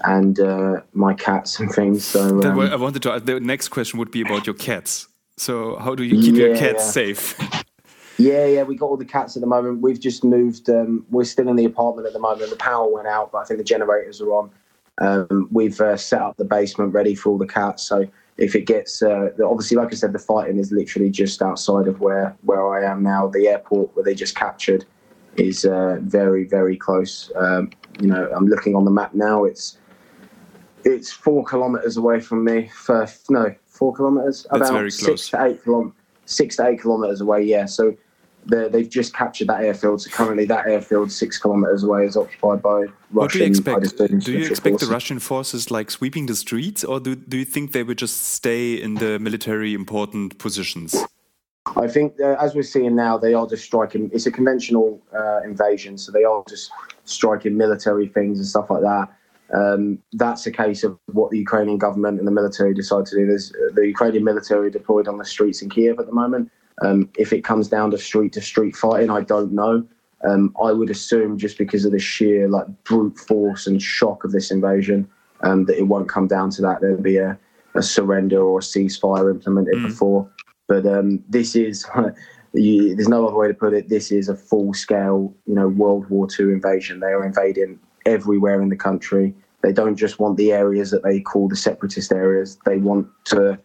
and 0.05 0.41
uh, 0.41 0.81
my 0.93 1.15
cats 1.15 1.61
and 1.61 1.71
things. 1.71 2.05
So 2.05 2.43
um, 2.43 2.61
I 2.61 2.77
wanted 2.77 3.03
to. 3.03 3.21
The 3.21 3.39
next 3.39 3.69
question 3.69 3.99
would 4.01 4.11
be 4.11 4.23
about 4.23 4.47
your 4.47 4.55
cats. 4.55 5.09
So, 5.37 5.77
how 5.77 5.95
do 5.95 6.05
you 6.05 6.21
keep 6.21 6.35
yeah, 6.35 6.47
your 6.47 6.57
cats 6.57 6.85
yeah. 6.85 6.91
safe? 6.91 7.65
Yeah, 8.19 8.47
yeah, 8.47 8.63
we 8.63 8.77
got 8.77 8.87
all 8.87 8.97
the 8.97 9.05
cats 9.05 9.37
at 9.37 9.41
the 9.41 9.47
moment. 9.47 9.81
We've 9.81 9.99
just 9.99 10.23
moved. 10.25 10.69
Um, 10.71 11.05
we're 11.11 11.25
still 11.25 11.49
in 11.49 11.57
the 11.57 11.65
apartment 11.65 12.07
at 12.07 12.13
the 12.13 12.21
moment. 12.21 12.51
The 12.51 12.57
power 12.57 12.89
went 12.89 13.09
out, 13.09 13.33
but 13.33 13.39
I 13.39 13.45
think 13.45 13.59
the 13.59 13.65
generators 13.65 14.21
are 14.21 14.33
on. 14.33 14.51
Um, 14.99 15.49
we've 15.51 15.81
uh, 15.81 15.97
set 15.97 16.23
up 16.23 16.37
the 16.37 16.45
basement 16.45 16.93
ready 16.93 17.17
for 17.17 17.31
all 17.31 17.39
the 17.39 17.47
cats. 17.47 17.83
So 17.83 18.07
if 18.37 18.55
it 18.55 18.63
gets 18.63 19.03
uh, 19.03 19.29
obviously 19.45 19.77
like 19.77 19.93
i 19.93 19.95
said 19.95 20.13
the 20.13 20.19
fighting 20.19 20.59
is 20.59 20.73
literally 20.73 21.11
just 21.11 21.41
outside 21.41 21.87
of 21.87 22.01
where 22.01 22.37
where 22.43 22.75
i 22.75 22.91
am 22.91 23.03
now. 23.03 23.29
The 23.29 23.49
airport 23.49 23.95
where 23.95 24.05
they 24.05 24.15
just 24.15 24.35
captured 24.35 24.85
is 25.37 25.65
uh, 25.65 25.99
very 26.03 26.45
very 26.45 26.77
close. 26.77 27.31
Um, 27.37 27.71
you 28.01 28.09
know 28.09 28.29
i'm 28.35 28.47
looking 28.47 28.75
on 28.75 28.85
the 28.85 28.91
map 28.91 29.15
now. 29.15 29.45
It's 29.45 29.79
it's 30.85 31.11
four 31.11 31.45
kilometers 31.45 31.97
away 31.97 32.21
from 32.21 32.45
me. 32.45 32.69
For 32.69 33.07
no 33.31 33.55
four 33.67 33.95
kilometers? 33.95 34.47
That's 34.51 34.71
about 34.71 34.93
six 34.93 35.31
to 35.31 35.45
eight 35.45 35.63
kilometers 35.63 35.97
six 36.27 36.57
to 36.57 36.67
eight 36.67 36.81
kilometers 36.81 37.21
away 37.21 37.43
yeah. 37.43 37.67
So 37.67 37.95
they've 38.47 38.89
just 38.89 39.15
captured 39.15 39.49
that 39.49 39.63
airfield. 39.63 40.03
So 40.03 40.11
currently, 40.11 40.45
that 40.47 40.67
airfield, 40.67 41.11
six 41.11 41.39
kilometers 41.39 41.83
away, 41.83 42.07
is 42.07 42.17
occupied 42.17 42.63
by 42.63 42.71
Russian. 42.71 42.93
What 43.11 43.33
do 43.33 43.39
you 43.39 43.45
expect? 43.45 43.97
Do 44.25 44.33
you 44.33 44.47
expect 44.47 44.81
the 44.81 44.87
Russian 44.87 45.19
forces 45.19 45.71
like 45.71 45.91
sweeping 45.91 46.27
the 46.27 46.37
streets, 46.37 46.85
or 46.85 47.01
do 47.01 47.15
do 47.15 47.37
you 47.37 47.45
think 47.45 47.73
they 47.73 47.83
would 47.83 47.99
just 47.99 48.23
stay 48.23 48.75
in 48.75 48.95
the 48.95 49.19
military 49.19 49.75
important 49.75 50.39
positions? 50.39 50.95
I 51.77 51.89
think, 51.89 52.21
uh, 52.21 52.37
as 52.39 52.55
we're 52.55 52.63
seeing 52.63 52.95
now, 52.95 53.17
they 53.17 53.33
are 53.35 53.47
just 53.47 53.65
striking. 53.65 54.11
It's 54.13 54.27
a 54.27 54.31
conventional 54.31 55.01
uh, 55.17 55.41
invasion, 55.45 55.97
so 55.97 56.13
they 56.13 56.25
are 56.25 56.45
just 56.49 56.71
striking 57.05 57.57
military 57.57 58.09
things 58.09 58.39
and 58.39 58.47
stuff 58.47 58.71
like 58.71 58.83
that. 58.83 59.09
Um, 59.53 59.99
that's 60.13 60.47
a 60.47 60.51
case 60.51 60.85
of 60.85 60.99
what 61.07 61.31
the 61.31 61.39
Ukrainian 61.39 61.79
government 61.79 62.19
and 62.19 62.27
the 62.27 62.33
military 62.33 62.75
decide 62.75 63.07
to 63.07 63.17
do. 63.17 63.27
There's 63.27 63.53
uh, 63.53 63.75
the 63.75 63.87
Ukrainian 63.87 64.25
military 64.25 64.71
deployed 64.71 65.09
on 65.09 65.19
the 65.19 65.25
streets 65.25 65.63
in 65.63 65.71
Kiev 65.71 65.99
at 65.99 66.07
the 66.07 66.13
moment. 66.13 66.51
Um, 66.83 67.09
if 67.17 67.33
it 67.33 67.45
comes 67.45 67.69
down 67.69 67.91
to 67.93 67.99
street 67.99 68.33
to 68.33 68.41
street 68.41 68.77
fighting, 68.77 69.11
I 69.11 69.21
don't 69.21 69.53
know. 69.53 69.87
Um, 70.27 70.55
I 70.63 70.73
would 70.73 70.91
assume 70.91 71.39
just 71.39 71.59
because 71.59 71.85
of 71.85 71.93
the 71.93 71.99
sheer 71.99 72.49
like 72.49 72.67
brute 72.85 73.19
force 73.19 73.67
and 73.67 73.81
shock 73.81 74.25
of 74.25 74.33
this 74.33 74.51
invasion, 74.51 75.09
um, 75.43 75.67
that 75.67 75.79
it 75.79 75.87
won't 75.87 76.09
come 76.09 76.27
down 76.27 76.51
to 76.51 76.63
that. 76.63 76.81
There'll 76.81 77.01
be 77.01 77.19
a, 77.19 77.39
a 77.75 77.83
surrender 77.83 78.43
or 78.43 78.59
a 78.59 78.63
ceasefire 78.63 79.31
implemented 79.31 79.75
mm. 79.75 79.87
before. 79.87 80.31
But 80.67 80.87
um, 80.87 81.23
this 81.29 81.55
is, 81.55 81.87
you, 82.55 82.95
there's 82.95 83.09
no 83.09 83.27
other 83.27 83.37
way 83.37 83.49
to 83.49 83.55
put 83.55 83.75
it. 83.75 83.89
This 83.89 84.11
is 84.11 84.29
a 84.29 84.37
full 84.37 84.73
scale, 84.73 85.35
you 85.47 85.55
know, 85.55 85.69
World 85.69 86.09
War 86.09 86.27
II 86.39 86.47
invasion. 86.47 87.01
They 87.01 87.09
are 87.09 87.25
invading 87.25 87.79
everywhere 88.07 88.63
in 88.63 88.71
the 88.71 88.77
country. 88.77 89.35
They 89.63 89.73
don't 89.73 89.97
just 89.97 90.19
want 90.19 90.37
the 90.37 90.53
areas 90.53 90.91
that 90.91 91.03
they 91.03 91.21
call 91.21 91.49
the 91.49 91.57
separatist 91.57 92.13
areas. 92.13 92.59
They 92.65 92.79
want 92.79 93.09
to 93.27 93.59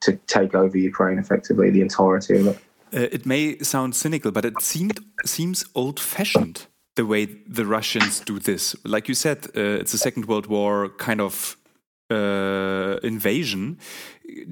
to 0.00 0.16
take 0.26 0.54
over 0.54 0.76
Ukraine 0.76 1.18
effectively, 1.18 1.70
the 1.70 1.82
entirety 1.82 2.38
of 2.38 2.46
it. 2.48 2.58
Uh, 2.92 3.06
it 3.12 3.24
may 3.24 3.58
sound 3.58 3.94
cynical, 3.94 4.30
but 4.32 4.44
it 4.44 4.60
seemed 4.60 4.98
seems 5.24 5.64
old-fashioned 5.74 6.66
the 6.96 7.06
way 7.06 7.24
the 7.24 7.64
Russians 7.64 8.20
do 8.20 8.38
this. 8.38 8.74
Like 8.84 9.08
you 9.08 9.14
said, 9.14 9.46
uh, 9.56 9.80
it's 9.80 9.94
a 9.94 9.98
Second 9.98 10.26
World 10.26 10.46
War 10.46 10.88
kind 10.98 11.20
of 11.20 11.56
uh, 12.10 12.98
invasion. 13.02 13.78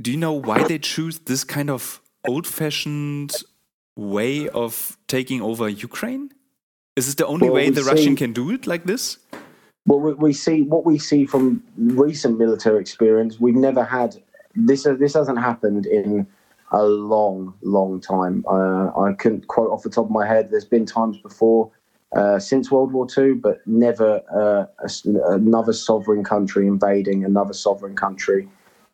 Do 0.01 0.11
you 0.13 0.17
know 0.17 0.33
why 0.33 0.63
they 0.63 0.79
choose 0.79 1.19
this 1.21 1.43
kind 1.45 1.71
of 1.71 2.01
old-fashioned 2.29 3.33
way 3.97 4.49
of 4.49 4.97
taking 5.09 5.41
over 5.43 5.69
Ukraine? 5.69 6.31
Is 6.97 7.07
this 7.07 7.17
the 7.17 7.27
only 7.27 7.49
well, 7.49 7.57
way 7.57 7.71
the 7.71 7.83
see, 7.83 7.91
Russian 7.91 8.17
can 8.17 8.33
do 8.33 8.51
it 8.51 8.67
like 8.67 8.85
this? 8.85 9.19
Well, 9.87 10.01
we 10.27 10.33
see 10.33 10.63
what 10.63 10.85
we 10.85 10.99
see 10.99 11.27
from 11.27 11.63
recent 11.77 12.39
military 12.39 12.81
experience. 12.81 13.41
We've 13.41 13.57
never 13.57 13.83
had 13.83 14.23
this 14.67 14.85
this 14.99 15.15
hasn't 15.15 15.39
happened 15.39 15.87
in 15.87 16.27
a 16.73 16.83
long, 16.83 17.55
long 17.63 18.01
time. 18.01 18.45
Uh, 18.47 18.89
I 18.99 19.15
couldn't 19.15 19.47
quote 19.47 19.71
off 19.71 19.83
the 19.83 19.91
top 19.91 20.07
of 20.07 20.11
my 20.11 20.27
head. 20.27 20.51
There's 20.51 20.65
been 20.65 20.85
times 20.85 21.19
before 21.19 21.71
uh, 22.15 22.39
since 22.39 22.71
World 22.71 22.93
War 22.93 23.07
II, 23.17 23.35
but 23.35 23.67
never 23.67 24.21
uh, 24.35 24.67
a, 24.85 25.33
another 25.33 25.73
sovereign 25.73 26.25
country 26.25 26.67
invading 26.67 27.25
another 27.25 27.55
sovereign 27.55 27.97
country 27.97 28.49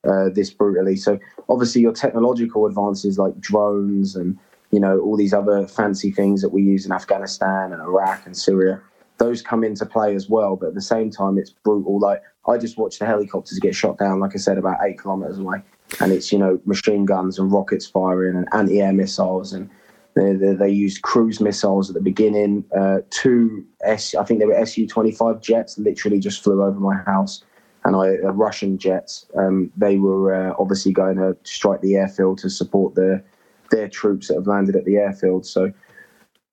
uh, 0.04 0.28
this 0.28 0.50
brutally. 0.50 0.97
So 0.97 1.18
obviously, 1.49 1.80
your 1.80 1.92
technological 1.92 2.66
advances 2.66 3.18
like 3.18 3.38
drones 3.40 4.14
and 4.16 4.38
you 4.71 4.80
know 4.80 5.00
all 5.00 5.16
these 5.16 5.35
other 5.35 5.66
fancy 5.66 6.11
things 6.11 6.42
that 6.42 6.50
we 6.50 6.62
use 6.62 6.87
in 6.87 6.92
Afghanistan 6.92 7.73
and 7.73 7.80
Iraq 7.80 8.26
and 8.26 8.37
Syria 8.37 8.80
those 9.18 9.42
come 9.42 9.64
into 9.64 9.87
play 9.87 10.14
as 10.14 10.28
well. 10.28 10.56
But 10.56 10.68
at 10.68 10.75
the 10.75 10.83
same 10.83 11.11
time, 11.11 11.38
it's 11.38 11.50
brutal. 11.50 11.99
Like 11.99 12.23
I 12.46 12.58
just 12.58 12.78
watched 12.78 12.98
the 12.98 13.06
helicopters 13.06 13.58
get 13.58 13.74
shot 13.74 13.98
down, 13.98 14.20
like 14.20 14.34
I 14.34 14.38
said, 14.38 14.58
about 14.58 14.78
eight 14.84 14.98
kilometers 14.98 15.38
away, 15.38 15.62
and 16.00 16.12
it's 16.12 16.32
you 16.32 16.38
know 16.38 16.60
machine 16.64 17.04
guns 17.04 17.38
and 17.38 17.52
rockets 17.52 17.86
firing 17.86 18.36
and 18.36 18.48
anti-air 18.52 18.92
missiles 18.92 19.52
and. 19.52 19.70
They, 20.16 20.32
they, 20.32 20.54
they 20.54 20.68
used 20.68 21.02
cruise 21.02 21.40
missiles 21.40 21.90
at 21.90 21.94
the 21.94 22.00
beginning. 22.00 22.64
Uh, 22.70 22.98
two 23.10 23.66
S, 23.82 24.14
I 24.14 24.22
think 24.22 24.38
they 24.38 24.46
were 24.46 24.64
Su 24.64 24.86
twenty 24.86 25.10
five 25.10 25.40
jets, 25.40 25.76
literally 25.76 26.20
just 26.20 26.40
flew 26.44 26.62
over 26.62 26.78
my 26.78 26.94
house, 26.94 27.42
and 27.84 27.96
I 27.96 28.18
uh, 28.24 28.30
Russian 28.30 28.78
jets. 28.78 29.26
Um, 29.36 29.72
they 29.76 29.96
were 29.96 30.32
uh, 30.32 30.54
obviously 30.56 30.92
going 30.92 31.16
to 31.16 31.36
strike 31.42 31.80
the 31.80 31.96
airfield 31.96 32.38
to 32.38 32.48
support 32.48 32.94
their 32.94 33.24
their 33.72 33.88
troops 33.88 34.28
that 34.28 34.34
have 34.34 34.46
landed 34.46 34.76
at 34.76 34.84
the 34.84 34.98
airfield. 34.98 35.46
So 35.46 35.72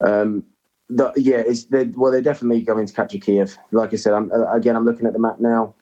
um, 0.00 0.42
the, 0.88 1.12
yeah, 1.14 1.44
it's 1.46 1.66
they're, 1.66 1.88
well, 1.94 2.10
they're 2.10 2.20
definitely 2.20 2.62
going 2.62 2.88
to 2.88 2.92
capture 2.92 3.18
Kiev. 3.18 3.56
Like 3.70 3.92
I 3.92 3.96
said, 3.96 4.12
I'm, 4.12 4.32
uh, 4.32 4.52
again, 4.52 4.74
I'm 4.74 4.84
looking 4.84 5.06
at 5.06 5.12
the 5.12 5.20
map 5.20 5.38
now. 5.38 5.76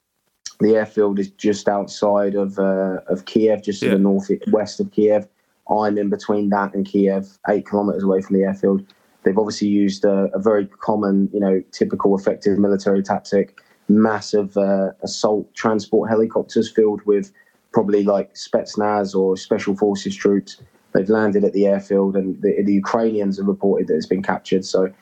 The 0.60 0.76
airfield 0.76 1.18
is 1.18 1.30
just 1.30 1.68
outside 1.68 2.34
of 2.34 2.58
uh, 2.58 2.98
of 3.08 3.24
Kiev, 3.24 3.62
just 3.62 3.82
yeah. 3.82 3.90
to 3.90 3.96
the 3.96 4.02
northwest 4.02 4.80
of 4.80 4.90
Kiev. 4.90 5.26
I'm 5.70 5.96
in 5.98 6.10
between 6.10 6.50
that 6.50 6.74
and 6.74 6.84
Kiev, 6.84 7.38
eight 7.48 7.66
kilometers 7.66 8.02
away 8.02 8.20
from 8.20 8.36
the 8.36 8.42
airfield. 8.42 8.84
They've 9.22 9.38
obviously 9.38 9.68
used 9.68 10.04
a, 10.04 10.28
a 10.34 10.38
very 10.38 10.66
common, 10.66 11.30
you 11.32 11.40
know, 11.40 11.62
typical 11.72 12.16
effective 12.18 12.58
military 12.58 13.02
tactic: 13.02 13.58
massive 13.88 14.56
uh, 14.56 14.90
assault 15.02 15.52
transport 15.54 16.10
helicopters 16.10 16.70
filled 16.70 17.00
with 17.06 17.32
probably 17.72 18.02
like 18.02 18.34
Spetsnaz 18.34 19.14
or 19.14 19.36
special 19.36 19.76
forces 19.76 20.14
troops 20.14 20.60
they've 20.92 21.08
landed 21.08 21.44
at 21.44 21.52
the 21.52 21.66
airfield, 21.66 22.16
and 22.16 22.40
the, 22.42 22.62
the 22.62 22.74
Ukrainians 22.74 23.38
have 23.38 23.46
reported 23.46 23.88
that 23.88 23.96
it's 23.96 24.06
been 24.06 24.22
captured. 24.22 24.64
So 24.64 24.92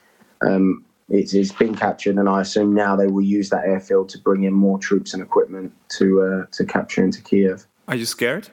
um, 0.46 0.84
it's, 1.08 1.32
it's 1.34 1.52
been 1.52 1.74
captured, 1.74 2.16
and 2.16 2.28
I 2.28 2.40
assume 2.42 2.74
now 2.74 2.96
they 2.96 3.06
will 3.06 3.22
use 3.22 3.50
that 3.50 3.64
airfield 3.64 4.08
to 4.10 4.18
bring 4.18 4.44
in 4.44 4.52
more 4.52 4.78
troops 4.78 5.14
and 5.14 5.22
equipment 5.22 5.72
to 5.98 6.22
uh, 6.22 6.46
to 6.52 6.64
capture 6.64 7.02
into 7.02 7.22
Kiev. 7.22 7.66
Are 7.86 7.96
you 7.96 8.04
scared? 8.04 8.48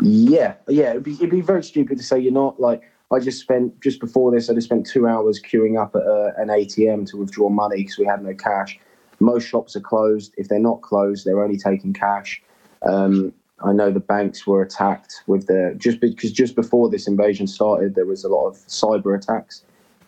Yeah, 0.00 0.54
yeah. 0.68 0.90
It'd 0.90 1.02
be, 1.02 1.14
it'd 1.14 1.30
be 1.30 1.42
very 1.42 1.62
stupid 1.62 1.98
to 1.98 2.04
say 2.04 2.18
you're 2.18 2.32
not. 2.32 2.58
Like 2.58 2.82
I 3.12 3.18
just 3.18 3.40
spent 3.40 3.80
just 3.82 4.00
before 4.00 4.32
this, 4.32 4.48
I 4.48 4.54
just 4.54 4.68
spent 4.68 4.86
two 4.86 5.06
hours 5.06 5.40
queuing 5.40 5.80
up 5.80 5.94
at 5.94 6.02
uh, 6.02 6.32
an 6.38 6.48
ATM 6.48 7.08
to 7.10 7.18
withdraw 7.18 7.50
money 7.50 7.76
because 7.76 7.98
we 7.98 8.06
had 8.06 8.22
no 8.22 8.34
cash. 8.34 8.78
Most 9.20 9.46
shops 9.46 9.76
are 9.76 9.80
closed. 9.80 10.34
If 10.38 10.48
they're 10.48 10.58
not 10.58 10.80
closed, 10.80 11.26
they're 11.26 11.42
only 11.42 11.58
taking 11.58 11.92
cash. 11.92 12.42
Um, 12.82 13.32
I 13.64 13.72
know 13.72 13.92
the 13.92 14.00
banks 14.00 14.46
were 14.46 14.62
attacked 14.62 15.22
with 15.26 15.46
the 15.46 15.74
just 15.76 16.00
because 16.00 16.32
just 16.32 16.56
before 16.56 16.88
this 16.88 17.06
invasion 17.06 17.46
started, 17.46 17.94
there 17.94 18.06
was 18.06 18.24
a 18.24 18.28
lot 18.28 18.46
of 18.46 18.56
cyber 18.56 19.16
attacks, 19.16 19.62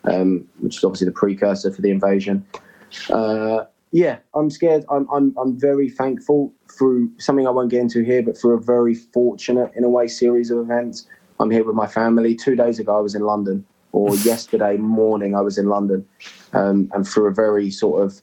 um, 0.07 0.47
which 0.59 0.77
is 0.77 0.83
obviously 0.83 1.05
the 1.05 1.13
precursor 1.13 1.71
for 1.71 1.81
the 1.81 1.91
invasion. 1.91 2.45
Uh, 3.09 3.65
yeah, 3.91 4.17
I'm 4.33 4.49
scared. 4.49 4.85
I'm, 4.89 5.07
I'm 5.11 5.35
I'm 5.37 5.59
very 5.59 5.89
thankful 5.89 6.53
through 6.77 7.11
something 7.17 7.47
I 7.47 7.51
won't 7.51 7.71
get 7.71 7.79
into 7.79 8.03
here, 8.03 8.21
but 8.21 8.37
through 8.37 8.57
a 8.57 8.61
very 8.61 8.95
fortunate, 8.95 9.71
in 9.75 9.83
a 9.83 9.89
way, 9.89 10.07
series 10.07 10.51
of 10.51 10.59
events. 10.59 11.07
I'm 11.39 11.51
here 11.51 11.63
with 11.63 11.75
my 11.75 11.87
family. 11.87 12.35
Two 12.35 12.55
days 12.55 12.79
ago, 12.79 12.97
I 12.97 12.99
was 12.99 13.15
in 13.15 13.21
London, 13.21 13.65
or 13.91 14.15
yesterday 14.17 14.77
morning, 14.77 15.35
I 15.35 15.41
was 15.41 15.57
in 15.57 15.67
London, 15.67 16.05
um, 16.53 16.91
and 16.93 17.07
through 17.07 17.27
a 17.27 17.33
very 17.33 17.71
sort 17.71 18.03
of 18.03 18.21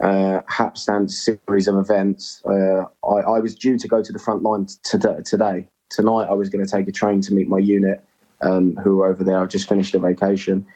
uh, 0.00 0.40
Hapstand 0.50 1.10
series 1.10 1.68
of 1.68 1.76
events. 1.76 2.42
Uh, 2.44 2.84
I, 3.06 3.36
I, 3.36 3.38
was 3.38 3.54
due 3.54 3.78
to 3.78 3.86
go 3.86 4.02
to 4.02 4.12
the 4.12 4.18
front 4.18 4.42
line 4.42 4.66
t- 4.82 4.98
today. 5.24 5.68
Tonight, 5.90 6.24
I 6.24 6.32
was 6.32 6.48
going 6.48 6.64
to 6.64 6.70
take 6.70 6.88
a 6.88 6.92
train 6.92 7.20
to 7.22 7.34
meet 7.34 7.48
my 7.48 7.58
unit, 7.58 8.02
um, 8.40 8.74
who 8.76 8.96
were 8.96 9.06
over 9.06 9.22
there. 9.22 9.38
I've 9.38 9.50
just 9.50 9.68
finished 9.68 9.94
a 9.94 9.98
vacation, 9.98 10.66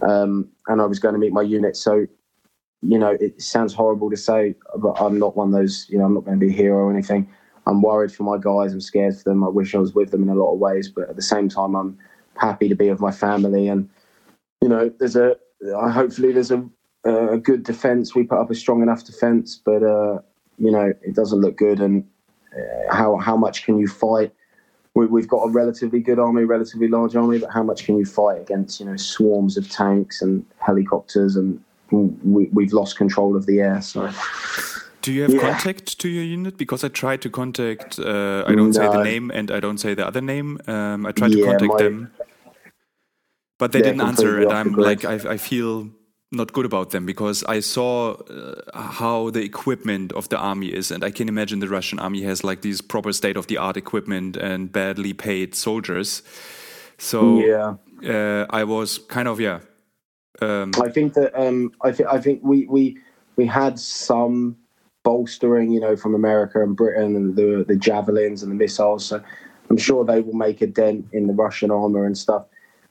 um, 0.00 0.48
and 0.68 0.80
I 0.80 0.86
was 0.86 0.98
going 0.98 1.14
to 1.14 1.18
meet 1.18 1.32
my 1.32 1.42
unit. 1.42 1.76
So 1.76 2.06
you 2.82 2.98
know, 2.98 3.16
it 3.20 3.40
sounds 3.40 3.72
horrible 3.72 4.10
to 4.10 4.16
say, 4.16 4.56
but 4.76 5.00
I'm 5.00 5.18
not 5.18 5.36
one 5.36 5.48
of 5.48 5.54
those. 5.54 5.86
You 5.88 5.98
know, 5.98 6.04
I'm 6.04 6.14
not 6.14 6.24
going 6.24 6.38
to 6.38 6.44
be 6.44 6.52
a 6.52 6.56
hero 6.56 6.78
or 6.78 6.92
anything. 6.92 7.28
I'm 7.66 7.80
worried 7.80 8.12
for 8.12 8.24
my 8.24 8.38
guys. 8.38 8.72
I'm 8.72 8.80
scared 8.80 9.16
for 9.16 9.24
them. 9.24 9.44
I 9.44 9.48
wish 9.48 9.74
I 9.74 9.78
was 9.78 9.94
with 9.94 10.10
them 10.10 10.24
in 10.24 10.28
a 10.28 10.34
lot 10.34 10.52
of 10.52 10.58
ways, 10.58 10.88
but 10.88 11.08
at 11.08 11.14
the 11.16 11.22
same 11.22 11.48
time, 11.48 11.76
I'm 11.76 11.96
happy 12.36 12.68
to 12.68 12.74
be 12.74 12.90
with 12.90 13.00
my 13.00 13.12
family. 13.12 13.68
And 13.68 13.88
you 14.60 14.68
know, 14.68 14.92
there's 14.98 15.16
a 15.16 15.36
hopefully 15.72 16.32
there's 16.32 16.50
a 16.50 16.68
a 17.04 17.38
good 17.38 17.62
defense. 17.62 18.14
We 18.14 18.24
put 18.24 18.38
up 18.38 18.50
a 18.50 18.54
strong 18.54 18.82
enough 18.82 19.04
defense, 19.04 19.60
but 19.64 19.82
uh, 19.84 20.18
you 20.58 20.70
know, 20.72 20.92
it 21.02 21.14
doesn't 21.14 21.40
look 21.40 21.56
good. 21.56 21.80
And 21.80 22.04
uh, 22.56 22.92
how 22.94 23.16
how 23.18 23.36
much 23.36 23.64
can 23.64 23.78
you 23.78 23.86
fight? 23.86 24.32
We, 24.94 25.22
have 25.22 25.28
got 25.28 25.44
a 25.44 25.50
relatively 25.50 26.00
good 26.00 26.18
army, 26.18 26.44
relatively 26.44 26.86
large 26.86 27.16
army, 27.16 27.38
but 27.38 27.50
how 27.50 27.62
much 27.62 27.84
can 27.84 27.96
you 27.96 28.04
fight 28.04 28.40
against 28.42 28.78
you 28.78 28.86
know 28.86 28.96
swarms 28.96 29.56
of 29.56 29.70
tanks 29.70 30.20
and 30.20 30.44
helicopters 30.58 31.36
and 31.36 31.62
we, 31.92 32.48
we've 32.52 32.72
lost 32.72 32.96
control 32.96 33.36
of 33.36 33.46
the 33.46 33.60
air. 33.60 33.80
So. 33.82 34.10
Do 35.02 35.12
you 35.12 35.22
have 35.22 35.34
yeah. 35.34 35.40
contact 35.40 35.98
to 35.98 36.08
your 36.08 36.24
unit? 36.24 36.56
Because 36.56 36.84
I 36.84 36.88
tried 36.88 37.22
to 37.22 37.30
contact. 37.30 37.98
Uh, 37.98 38.44
I 38.46 38.54
don't 38.54 38.70
no. 38.70 38.72
say 38.72 38.88
the 38.88 39.02
name 39.02 39.30
and 39.32 39.50
I 39.50 39.60
don't 39.60 39.78
say 39.78 39.94
the 39.94 40.06
other 40.06 40.20
name. 40.20 40.60
Um, 40.66 41.06
I 41.06 41.12
tried 41.12 41.32
yeah, 41.32 41.44
to 41.44 41.50
contact 41.50 41.72
my, 41.72 41.82
them, 41.82 42.12
but 43.58 43.72
they 43.72 43.82
didn't 43.82 44.00
answer. 44.00 44.40
And 44.40 44.52
I'm 44.52 44.74
like, 44.74 45.04
I, 45.04 45.14
I, 45.14 45.36
feel 45.36 45.90
not 46.32 46.52
good 46.52 46.64
about 46.64 46.90
them 46.90 47.06
because 47.06 47.44
I 47.44 47.60
saw 47.60 48.14
uh, 48.14 48.80
how 48.80 49.30
the 49.30 49.42
equipment 49.42 50.12
of 50.12 50.28
the 50.28 50.38
army 50.38 50.68
is, 50.68 50.90
and 50.90 51.04
I 51.04 51.10
can 51.10 51.28
imagine 51.28 51.60
the 51.60 51.68
Russian 51.68 51.98
army 51.98 52.22
has 52.22 52.42
like 52.42 52.62
these 52.62 52.80
proper 52.80 53.12
state 53.12 53.36
of 53.36 53.46
the 53.46 53.58
art 53.58 53.76
equipment 53.76 54.36
and 54.36 54.72
badly 54.72 55.12
paid 55.12 55.54
soldiers. 55.54 56.22
So 56.98 57.38
yeah, 57.38 57.74
uh, 58.08 58.46
I 58.50 58.64
was 58.64 58.98
kind 58.98 59.28
of 59.28 59.40
yeah 59.40 59.60
um, 60.42 60.72
I 60.80 60.88
think 60.88 61.14
that 61.14 61.38
um, 61.38 61.72
I 61.82 61.92
think 61.92 62.08
I 62.08 62.20
think 62.20 62.40
we 62.42 62.66
we 62.66 62.98
we 63.36 63.46
had 63.46 63.78
some 63.78 64.56
bolstering, 65.04 65.70
you 65.70 65.80
know, 65.80 65.96
from 65.96 66.14
America 66.14 66.62
and 66.62 66.76
Britain 66.76 67.16
and 67.16 67.36
the 67.36 67.64
the 67.66 67.76
javelins 67.76 68.42
and 68.42 68.50
the 68.50 68.56
missiles. 68.56 69.04
So 69.06 69.22
I'm 69.70 69.76
sure 69.76 70.04
they 70.04 70.20
will 70.20 70.34
make 70.34 70.60
a 70.60 70.66
dent 70.66 71.06
in 71.12 71.26
the 71.26 71.34
Russian 71.34 71.70
armor 71.70 72.06
and 72.06 72.16
stuff. 72.16 72.46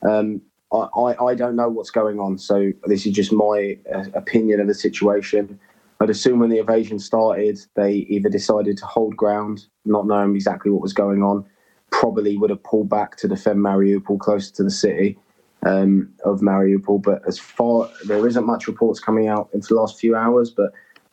Um, 0.07 0.41
I, 0.71 0.77
I, 0.77 1.25
I 1.25 1.35
don't 1.35 1.55
know 1.55 1.69
what's 1.69 1.89
going 1.91 2.19
on, 2.19 2.37
so 2.37 2.71
this 2.85 3.05
is 3.05 3.13
just 3.13 3.31
my 3.31 3.77
uh, 3.93 4.05
opinion 4.13 4.59
of 4.59 4.67
the 4.67 4.73
situation. 4.73 5.59
I'd 5.99 6.09
assume 6.09 6.39
when 6.39 6.49
the 6.49 6.57
invasion 6.59 6.97
started, 6.97 7.59
they 7.75 7.93
either 8.09 8.29
decided 8.29 8.77
to 8.77 8.85
hold 8.85 9.15
ground, 9.15 9.67
not 9.85 10.07
knowing 10.07 10.35
exactly 10.35 10.71
what 10.71 10.81
was 10.81 10.93
going 10.93 11.21
on, 11.21 11.45
probably 11.91 12.37
would 12.37 12.49
have 12.49 12.63
pulled 12.63 12.89
back 12.89 13.17
to 13.17 13.27
defend 13.27 13.59
Mariupol 13.59 14.19
closer 14.19 14.51
to 14.55 14.63
the 14.63 14.71
city, 14.71 15.17
um, 15.63 16.11
of 16.25 16.39
Mariupol. 16.39 17.03
But 17.03 17.21
as 17.27 17.37
far 17.37 17.89
there 18.05 18.25
isn't 18.25 18.45
much 18.45 18.67
reports 18.67 18.99
coming 18.99 19.27
out 19.27 19.49
in 19.53 19.59
the 19.59 19.75
last 19.75 19.99
few 19.99 20.15
hours, 20.15 20.49
but 20.49 20.71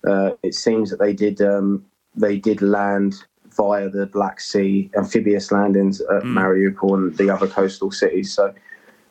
uh, 0.08 0.30
it 0.42 0.54
seems 0.54 0.88
that 0.90 1.00
they 1.00 1.12
did 1.12 1.42
um, 1.42 1.84
they 2.14 2.38
did 2.38 2.62
land 2.62 3.24
via 3.56 3.90
the 3.90 4.06
Black 4.06 4.40
Sea 4.40 4.90
amphibious 4.96 5.52
landings 5.52 6.00
at 6.00 6.22
mm. 6.22 6.32
Mariupol 6.32 6.94
and 6.94 7.16
the 7.16 7.28
other 7.28 7.48
coastal 7.48 7.90
cities. 7.90 8.32
So. 8.32 8.54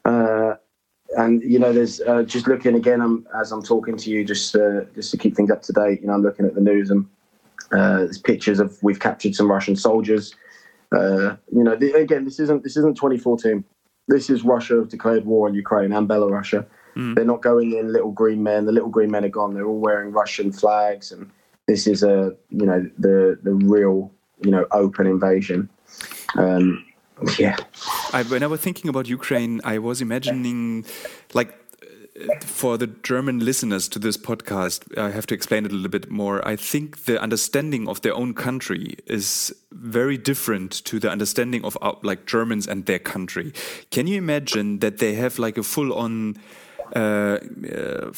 Uh, 0.08 0.56
and 1.18 1.42
you 1.44 1.60
know, 1.60 1.72
there's 1.72 2.02
uh, 2.02 2.24
just 2.24 2.48
looking 2.48 2.76
again. 2.76 3.02
I'm, 3.02 3.28
as 3.40 3.52
I'm 3.52 3.62
talking 3.62 3.98
to 3.98 4.10
you, 4.10 4.26
just 4.26 4.56
uh, 4.56 4.86
just 4.96 5.12
to 5.12 5.18
keep 5.18 5.36
things 5.36 5.52
up 5.52 5.62
to 5.64 5.74
date. 5.74 6.02
You 6.02 6.08
know, 6.08 6.14
I'm 6.14 6.24
looking 6.24 6.46
at 6.46 6.56
the 6.56 6.62
news 6.62 6.90
and 6.90 7.06
uh, 7.72 7.98
there's 8.00 8.18
pictures 8.18 8.60
of 8.60 8.78
we've 8.82 9.00
captured 9.00 9.36
some 9.36 9.50
Russian 9.50 9.76
soldiers. 9.76 10.34
Uh, 10.92 11.36
you 11.52 11.64
know, 11.64 11.76
the, 11.76 11.92
again, 11.94 12.26
this 12.26 12.40
isn't 12.40 12.64
this 12.64 12.78
isn't 12.78 12.96
2014 12.96 13.64
this 14.08 14.30
is 14.30 14.44
Russia 14.44 14.78
have 14.78 14.90
declared 14.90 15.26
war 15.26 15.48
on 15.48 15.54
Ukraine 15.54 15.92
and 15.92 16.08
Belarus. 16.08 16.66
Mm. 16.96 17.16
They're 17.16 17.26
not 17.26 17.42
going 17.42 17.74
in 17.74 17.92
little 17.92 18.12
green 18.12 18.42
men. 18.42 18.66
The 18.66 18.72
little 18.72 18.90
green 18.90 19.12
men 19.12 19.26
are 19.26 19.30
gone. 19.30 19.54
They're 19.54 19.68
all 19.68 19.80
wearing 19.80 20.12
Russian 20.12 20.52
flags, 20.52 21.12
and 21.12 21.30
this 21.68 21.88
is 21.88 22.04
a 22.04 22.36
you 22.50 22.66
know 22.66 22.90
the 22.98 23.38
the 23.44 23.54
real 23.54 24.12
you 24.42 24.52
know 24.52 24.66
open 24.72 25.06
invasion. 25.06 25.70
Um, 26.38 26.86
yeah. 27.38 27.58
I, 28.14 28.24
when 28.24 28.44
I 28.44 28.48
was 28.48 28.62
thinking 28.62 28.90
about 28.90 29.08
Ukraine, 29.08 29.62
I 29.64 29.80
was 29.80 30.02
imagining 30.02 30.86
like 31.34 31.54
for 32.42 32.78
the 32.78 32.88
German 32.88 33.40
listeners 33.40 33.88
to 33.90 34.00
this 34.00 34.18
podcast, 34.18 34.98
I 34.98 35.12
have 35.12 35.28
to 35.28 35.36
explain 35.36 35.66
it 35.66 35.72
a 35.72 35.76
little 35.76 35.90
bit 35.90 36.10
more. 36.10 36.46
I 36.48 36.56
think 36.56 37.06
the 37.06 37.22
understanding 37.22 37.88
of 37.88 38.02
their 38.02 38.16
own 38.16 38.34
country 38.34 38.98
is 39.06 39.54
very 39.72 40.18
different 40.18 40.72
to 40.86 41.00
the 41.00 41.12
understanding 41.12 41.64
of 41.64 41.78
uh, 41.82 41.94
like 42.02 42.26
Germans 42.26 42.68
and 42.68 42.86
their 42.86 43.00
country. 43.00 43.54
Can 43.92 44.08
you 44.08 44.18
imagine 44.18 44.80
that 44.80 44.98
they 44.98 45.14
have 45.14 45.38
like 45.38 45.58
a 45.58 45.64
full 45.64 45.94
on 45.94 46.38
uh, 46.96 47.38
uh, 47.76 48.12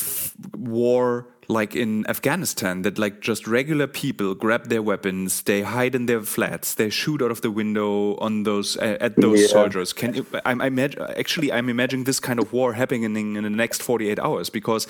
war 0.57 1.27
like 1.49 1.75
in 1.75 2.07
Afghanistan 2.07 2.83
that 2.83 2.99
like 2.99 3.21
just 3.21 3.47
regular 3.47 3.87
people 3.87 4.35
grab 4.35 4.69
their 4.69 4.83
weapons, 4.83 5.41
they 5.41 5.63
hide 5.63 5.95
in 5.95 6.05
their 6.05 6.21
flats, 6.21 6.75
they 6.75 6.91
shoot 6.91 7.21
out 7.23 7.31
of 7.31 7.41
the 7.41 7.49
window 7.49 8.15
on 8.17 8.43
those 8.43 8.77
uh, 8.77 8.97
at 9.01 9.15
those 9.15 9.41
yeah. 9.41 9.47
soldiers. 9.47 9.91
Can 9.91 10.13
you, 10.13 10.25
I'm, 10.45 10.61
I'm 10.61 10.77
actually 10.77 11.51
I'm 11.51 11.67
imagining 11.67 12.05
this 12.05 12.19
kind 12.19 12.39
of 12.39 12.53
war 12.53 12.73
happening 12.73 13.03
in 13.03 13.13
the 13.33 13.49
next 13.49 13.81
48 13.81 14.19
hours 14.19 14.49
because 14.51 14.87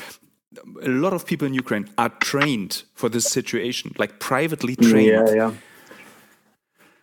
a 0.84 0.90
lot 0.90 1.14
of 1.14 1.26
people 1.26 1.48
in 1.48 1.54
Ukraine 1.54 1.90
are 1.98 2.10
trained 2.10 2.84
for 2.94 3.08
this 3.08 3.26
situation, 3.26 3.96
like 3.98 4.20
privately 4.20 4.76
trained. 4.76 5.30
Yeah, 5.30 5.34
yeah. 5.34 5.52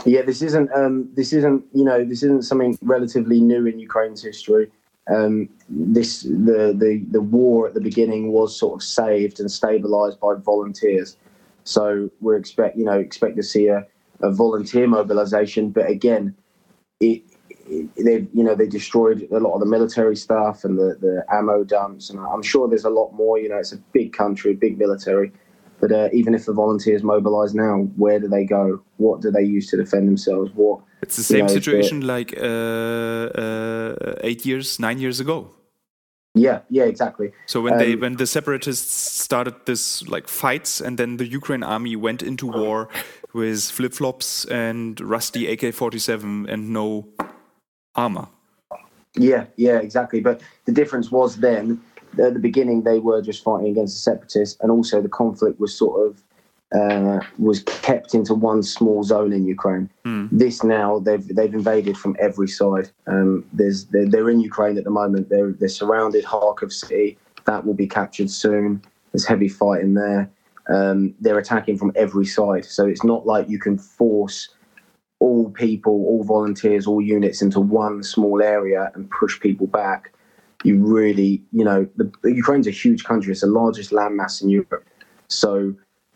Yeah, 0.05 0.23
this 0.23 0.42
isn't 0.42 0.71
um, 0.73 1.09
this 1.14 1.33
isn't 1.33 1.64
you 1.73 1.83
know 1.83 2.05
this 2.05 2.23
isn't 2.23 2.45
something 2.45 2.79
relatively 2.83 3.40
new 3.40 3.66
in 3.66 3.79
Ukraine's 3.79 4.23
history 4.23 4.71
um, 5.09 5.49
this 5.69 6.23
the, 6.23 6.75
the 6.77 7.05
the 7.11 7.21
war 7.21 7.69
at 7.69 7.75
the 7.75 7.81
beginning 7.81 8.33
was 8.33 8.59
sort 8.59 8.75
of 8.75 8.83
saved 8.83 9.40
and 9.40 9.51
stabilized 9.51 10.21
by 10.21 10.35
volunteers. 10.35 11.16
So 11.64 12.11
we 12.21 12.37
expect 12.37 12.77
you 12.77 12.85
know 12.85 12.99
expect 12.99 13.37
to 13.37 13.42
see 13.42 13.69
a, 13.69 13.87
a 14.23 14.33
volunteer 14.33 14.87
mobilization, 14.87 15.71
but 15.71 15.88
again, 15.88 16.35
it, 17.01 17.23
it 17.66 17.88
they 17.97 18.27
you 18.33 18.42
know 18.42 18.55
they 18.55 18.66
destroyed 18.66 19.29
a 19.31 19.38
lot 19.38 19.55
of 19.55 19.61
the 19.61 19.66
military 19.66 20.16
stuff 20.16 20.64
and 20.64 20.79
the 20.79 20.97
the 21.01 21.25
ammo 21.33 21.62
dumps, 21.62 22.11
and 22.11 22.19
I'm 22.19 22.42
sure 22.42 22.69
there's 22.69 22.85
a 22.85 22.90
lot 22.90 23.12
more. 23.12 23.38
You 23.38 23.49
know, 23.49 23.59
it's 23.59 23.73
a 23.73 23.79
big 23.92 24.12
country, 24.12 24.55
big 24.55 24.79
military. 24.79 25.33
But 25.81 25.93
uh, 25.93 26.09
even 26.12 26.35
if 26.35 26.47
the 26.47 26.53
volunteers 26.53 27.03
mobilise 27.03 27.55
now, 27.55 27.89
where 27.97 28.19
do 28.19 28.29
they 28.29 28.45
go? 28.45 28.83
What 28.97 29.21
do 29.21 29.31
they 29.31 29.43
use 29.43 29.69
to 29.71 29.77
defend 29.77 30.09
themselves? 30.09 30.51
What 30.55 30.81
it's 31.03 31.17
the 31.17 31.23
same 31.23 31.47
know, 31.47 31.53
situation 31.53 32.01
like 32.07 32.35
uh, 32.37 32.41
uh, 32.43 34.15
eight 34.23 34.47
years, 34.47 34.79
nine 34.81 34.99
years 34.99 35.21
ago. 35.21 35.51
Yeah, 36.35 36.61
yeah, 36.69 36.85
exactly. 36.85 37.33
So 37.47 37.61
when 37.62 37.75
um, 37.75 37.79
they 37.79 37.97
when 37.97 38.17
the 38.17 38.27
separatists 38.27 39.23
started 39.23 39.55
this 39.65 40.07
like 40.09 40.29
fights, 40.29 40.81
and 40.81 40.99
then 40.99 41.17
the 41.17 41.27
Ukraine 41.27 41.62
army 41.62 41.97
went 41.97 42.23
into 42.23 42.47
war 42.47 42.89
with 43.33 43.71
flip 43.71 43.95
flops 43.95 44.45
and 44.47 45.01
rusty 45.01 45.47
AK 45.51 45.75
forty 45.75 45.99
seven 45.99 46.47
and 46.49 46.71
no 46.71 47.09
armor. 47.95 48.29
Yeah, 49.15 49.47
yeah, 49.57 49.79
exactly. 49.79 50.21
But 50.21 50.43
the 50.67 50.73
difference 50.73 51.11
was 51.11 51.37
then 51.37 51.81
at 52.18 52.35
the 52.35 52.40
beginning 52.40 52.83
they 52.83 52.98
were 52.98 53.22
just 53.22 53.42
fighting 53.42 53.68
against 53.68 53.94
the 53.94 54.00
separatists, 54.00 54.59
and 54.61 54.70
also 54.70 55.00
the 55.00 55.09
conflict 55.09 55.61
was 55.61 55.76
sort 55.76 56.07
of 56.07 56.22
uh, 56.74 57.20
was 57.38 57.62
kept 57.62 58.14
into 58.14 58.35
one 58.35 58.62
small 58.62 59.02
zone 59.05 59.33
in 59.33 59.46
Ukraine. 59.46 59.88
Mm. 60.05 60.29
This 60.33 60.64
now 60.64 60.98
they've 60.98 61.26
they've 61.35 61.55
invaded 61.55 61.96
from 61.96 62.16
every 62.18 62.48
side. 62.48 62.90
Um, 63.07 63.44
there's 63.52 63.85
they're, 63.87 64.09
they're, 64.09 64.31
in 64.31 64.40
Ukraine 64.40 64.76
at 64.79 64.85
the 64.85 64.90
moment. 64.90 65.29
They're 65.29 65.52
they're 65.52 65.68
surrounded 65.68 66.24
Kharkov 66.24 66.72
city. 66.72 67.18
That 67.44 67.64
will 67.64 67.74
be 67.74 67.87
captured 67.87 68.31
soon. 68.31 68.83
There's 69.12 69.26
heavy 69.26 69.48
fighting 69.48 69.94
there. 69.94 70.29
Um, 70.68 71.14
they're 71.20 71.38
attacking 71.38 71.79
from 71.79 71.92
every 71.94 72.26
side. 72.26 72.64
So 72.64 72.87
it's 72.87 73.05
not 73.05 73.24
like 73.24 73.48
you 73.48 73.61
can 73.61 73.79
force 73.79 74.48
all 75.20 75.50
people, 75.50 75.92
all 75.92 76.24
volunteers, 76.24 76.87
all 76.87 77.00
units 77.00 77.40
into 77.40 77.61
one 77.61 78.02
small 78.02 78.42
area 78.42 78.90
and 78.94 79.09
push 79.11 79.38
people 79.40 79.68
back 79.68 80.12
you 80.66 80.85
really, 80.85 81.42
you 81.52 81.64
know, 81.64 81.88
the, 81.96 82.11
Ukraine's 82.24 82.66
a 82.66 82.72
huge 82.72 83.05
country. 83.05 83.33
It's 83.33 83.42
the 83.42 83.46
largest 83.46 83.90
landmass 83.92 84.42
in 84.42 84.48
Europe. 84.48 84.85
So, 85.29 85.74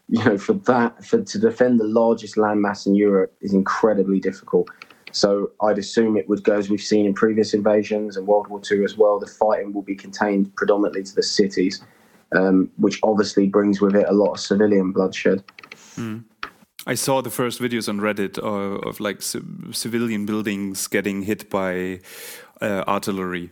you 0.08 0.24
know, 0.24 0.36
for 0.36 0.54
that, 0.54 1.04
for 1.04 1.22
to 1.22 1.38
defend 1.38 1.78
the 1.78 1.84
largest 1.84 2.34
landmass 2.34 2.86
in 2.86 2.94
Europe 2.94 3.32
is 3.40 3.54
incredibly 3.54 4.18
difficult. 4.18 4.68
So 5.12 5.50
I'd 5.62 5.78
assume 5.78 6.16
it 6.16 6.28
would 6.28 6.42
go 6.44 6.56
as 6.56 6.68
we've 6.70 6.80
seen 6.80 7.06
in 7.06 7.14
previous 7.14 7.54
invasions 7.54 8.16
and 8.16 8.26
World 8.26 8.48
War 8.48 8.60
II 8.70 8.84
as 8.84 8.96
well. 8.96 9.18
The 9.18 9.26
fighting 9.26 9.72
will 9.72 9.82
be 9.82 9.94
contained 9.94 10.54
predominantly 10.56 11.02
to 11.04 11.14
the 11.14 11.22
cities, 11.22 11.82
um, 12.36 12.70
which 12.76 12.98
obviously 13.02 13.46
brings 13.46 13.80
with 13.80 13.94
it 13.94 14.06
a 14.08 14.12
lot 14.12 14.32
of 14.32 14.40
civilian 14.40 14.92
bloodshed. 14.92 15.44
Mm. 15.96 16.24
I 16.86 16.94
saw 16.94 17.20
the 17.20 17.30
first 17.30 17.60
videos 17.60 17.88
on 17.88 18.00
Reddit 18.00 18.38
of, 18.38 18.86
of 18.86 19.00
like 19.00 19.20
civilian 19.22 20.26
buildings 20.26 20.86
getting 20.86 21.22
hit 21.22 21.50
by 21.50 22.00
uh, 22.60 22.84
artillery. 22.88 23.50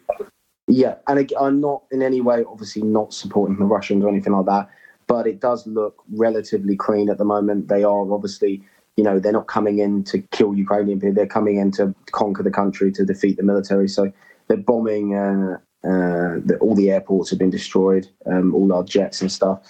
Yeah, 0.69 0.97
and 1.07 1.33
I'm 1.41 1.61
not 1.61 1.85
in 1.91 2.03
any 2.03 2.21
way, 2.21 2.45
obviously, 2.47 2.83
not 2.83 3.15
supporting 3.15 3.57
the 3.59 3.65
Russians 3.65 4.05
or 4.05 4.09
anything 4.11 4.35
like 4.35 4.47
that, 4.47 4.69
but 5.07 5.27
it 5.27 5.41
does 5.41 5.67
look 5.67 6.03
relatively 6.13 6.77
clean 6.77 7.09
at 7.09 7.17
the 7.17 7.25
moment. 7.25 7.69
They 7.69 7.85
are 7.85 8.13
obviously, 8.13 8.63
you 8.97 9.03
know, 9.03 9.19
they're 9.19 9.33
not 9.33 9.47
coming 9.47 9.79
in 9.79 10.05
to 10.05 10.19
kill 10.31 10.55
Ukrainian 10.55 11.01
people. 11.01 11.15
They're 11.15 11.27
coming 11.27 11.57
in 11.57 11.71
to 11.73 11.95
conquer 12.13 12.43
the 12.43 12.51
country, 12.51 12.93
to 12.93 13.05
defeat 13.05 13.39
the 13.39 13.43
military. 13.43 13.89
So 13.89 14.13
they're 14.47 14.59
bombing 14.59 15.15
uh, 15.15 15.57
uh, 15.85 16.41
that 16.45 16.59
all 16.61 16.75
the 16.75 16.91
airports 16.91 17.31
have 17.31 17.39
been 17.39 17.51
destroyed, 17.51 18.07
um, 18.27 18.55
all 18.55 18.71
our 18.75 18.85
jets 18.85 19.23
and 19.23 19.33
stuff, 19.33 19.61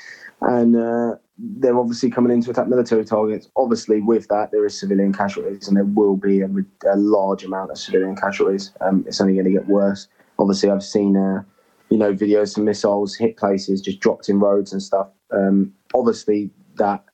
and 0.40 0.74
uh, 0.74 1.14
they're 1.38 1.78
obviously 1.78 2.10
coming 2.10 2.32
in 2.32 2.42
to 2.42 2.50
attack 2.50 2.66
military 2.66 3.04
targets. 3.04 3.48
Obviously, 3.56 4.00
with 4.00 4.26
that, 4.28 4.50
there 4.50 4.66
is 4.66 4.76
civilian 4.78 5.12
casualties, 5.12 5.68
and 5.68 5.76
there 5.76 5.84
will 5.84 6.16
be 6.16 6.40
a, 6.40 6.48
a 6.92 6.96
large 6.96 7.44
amount 7.44 7.70
of 7.70 7.78
civilian 7.78 8.16
casualties. 8.16 8.72
Um, 8.80 9.04
it's 9.06 9.20
only 9.20 9.34
going 9.34 9.44
to 9.44 9.52
get 9.52 9.68
worse. 9.68 10.08
Obviously, 10.38 10.70
I've 10.70 10.84
seen, 10.84 11.16
uh, 11.16 11.42
you 11.90 11.98
know, 11.98 12.12
videos 12.12 12.56
of 12.56 12.64
missiles 12.64 13.14
hit 13.14 13.36
places, 13.36 13.80
just 13.80 14.00
dropped 14.00 14.28
in 14.28 14.38
roads 14.38 14.72
and 14.72 14.82
stuff. 14.82 15.08
Um, 15.30 15.72
obviously, 15.94 16.50
that. 16.76 17.04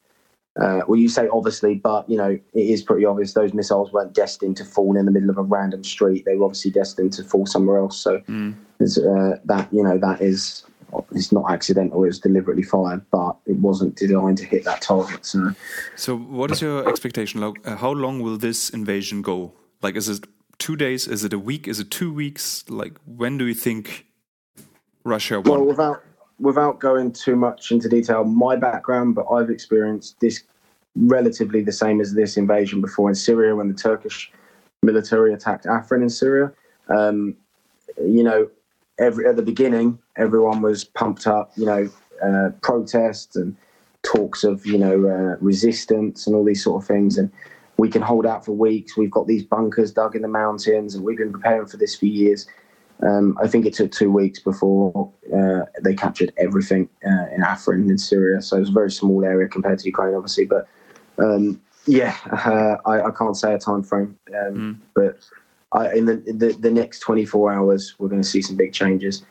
Uh, 0.61 0.83
well, 0.87 0.97
you 0.97 1.09
say 1.09 1.27
obviously, 1.33 1.75
but 1.75 2.09
you 2.09 2.17
know 2.17 2.29
it 2.29 2.45
is 2.55 2.81
pretty 2.81 3.05
obvious. 3.05 3.33
Those 3.33 3.53
missiles 3.53 3.91
weren't 3.91 4.15
destined 4.15 4.57
to 4.59 4.65
fall 4.65 4.97
in 4.97 5.05
the 5.05 5.11
middle 5.11 5.29
of 5.29 5.37
a 5.37 5.43
random 5.43 5.83
street. 5.83 6.25
They 6.25 6.37
were 6.37 6.45
obviously 6.45 6.71
destined 6.71 7.13
to 7.15 7.25
fall 7.25 7.45
somewhere 7.45 7.79
else. 7.79 8.01
So 8.01 8.21
mm. 8.29 8.55
that 8.79 9.69
you 9.73 9.83
know 9.83 9.99
that 9.99 10.21
is 10.21 10.63
it's 11.13 11.33
not 11.33 11.51
accidental. 11.51 12.03
It 12.05 12.09
was 12.09 12.19
deliberately 12.19 12.63
fired, 12.63 13.05
but 13.11 13.37
it 13.47 13.57
wasn't 13.57 13.97
designed 13.97 14.39
to 14.39 14.45
hit 14.45 14.65
that 14.65 14.83
target. 14.83 15.25
So, 15.27 15.53
so 15.97 16.17
what 16.17 16.51
is 16.51 16.61
your 16.61 16.89
expectation? 16.89 17.43
Uh, 17.43 17.77
how 17.77 17.91
long 17.91 18.21
will 18.21 18.37
this 18.37 18.71
invasion 18.71 19.23
go? 19.23 19.53
Like, 19.83 19.97
is 19.97 20.09
it 20.09 20.25
two 20.64 20.77
days? 20.77 21.07
Is 21.07 21.24
it 21.24 21.35
a 21.35 21.38
week? 21.38 21.68
Is 21.68 21.79
it 21.79 21.90
two 21.90 22.11
weeks? 22.11 22.64
Like, 22.70 22.94
when 23.05 23.37
do 23.37 23.44
you 23.46 23.53
think 23.53 24.07
Russia 25.05 25.38
won? 25.38 25.59
Well, 25.59 25.66
without 25.66 26.03
without 26.40 26.81
going 26.81 27.12
too 27.12 27.37
much 27.37 27.70
into 27.70 27.87
detail, 27.87 28.24
my 28.24 28.57
background, 28.57 29.14
but 29.14 29.27
I've 29.31 29.50
experienced 29.50 30.18
this 30.20 30.42
relatively 30.96 31.61
the 31.61 31.77
same 31.85 32.00
as 32.00 32.14
this 32.14 32.38
invasion 32.38 32.81
before 32.81 33.11
in 33.11 33.14
Syria 33.14 33.55
when 33.55 33.68
the 33.68 33.74
Turkish 33.74 34.33
military 34.83 35.35
attacked 35.35 35.66
Afrin 35.66 36.03
in 36.03 36.09
Syria. 36.09 36.50
Um, 36.88 37.37
you 37.98 38.22
know, 38.22 38.48
every 38.98 39.27
at 39.27 39.37
the 39.37 39.42
beginning, 39.42 39.98
everyone 40.16 40.62
was 40.62 40.83
pumped 40.83 41.27
up. 41.27 41.53
You 41.57 41.66
know, 41.66 41.90
uh, 42.27 42.50
protests 42.62 43.37
and 43.37 43.55
talks 44.03 44.44
of 44.44 44.64
you 44.64 44.79
know 44.79 44.96
uh, 45.14 45.37
resistance 45.42 46.27
and 46.27 46.35
all 46.35 46.44
these 46.44 46.64
sort 46.64 46.83
of 46.83 46.88
things, 46.88 47.18
and 47.18 47.31
we 47.77 47.89
can 47.89 48.03
hold 48.03 48.27
out 48.27 48.45
for 48.45 48.53
weeks. 48.53 48.97
We've 48.97 49.11
got 49.11 49.27
these 49.27 49.45
bunkers 49.45 49.93
dug 49.93 50.15
in 50.15 50.23
the 50.23 50.29
mountains, 50.29 50.95
and 50.95 51.05
we've 51.05 51.19
been 51.19 51.33
preparing 51.33 51.67
for 51.67 51.77
this 51.77 51.97
for 51.97 52.07
years. 52.07 52.47
Um, 53.03 53.37
I 53.43 53.49
think 53.49 53.67
it 53.67 53.75
took 53.75 53.91
two 53.91 54.11
weeks 54.11 54.39
before 54.39 55.13
uh, 55.35 55.63
they 55.83 55.95
captured 55.95 56.33
everything 56.39 56.89
uh, 57.05 57.27
in 57.35 57.43
Afrin 57.43 57.89
in 57.91 57.99
Syria. 57.99 58.41
So 58.41 58.59
it's 58.59 58.71
a 58.71 58.73
very 58.73 58.91
small 58.91 59.25
area 59.25 59.49
compared 59.49 59.81
to 59.81 59.87
Ukraine, 59.87 60.15
obviously. 60.15 60.47
But 60.47 60.69
um, 61.19 61.61
yeah, 61.87 62.17
uh, 62.31 62.77
I, 62.89 63.09
I, 63.09 63.11
can't 63.11 63.37
say 63.37 63.53
a 63.53 63.59
time 63.59 63.83
frame, 63.83 64.17
um, 64.29 64.55
mm. 64.55 64.79
but 64.95 65.19
I, 65.73 65.95
in 65.95 66.07
the, 66.07 66.17
the, 66.17 66.57
the 66.59 66.71
next 66.71 67.01
24 67.01 67.53
hours, 67.53 67.95
we're 67.99 68.09
going 68.09 68.23
to 68.23 68.29
see 68.29 68.41
some 68.41 68.57
big 68.57 68.73
changes. 68.73 69.25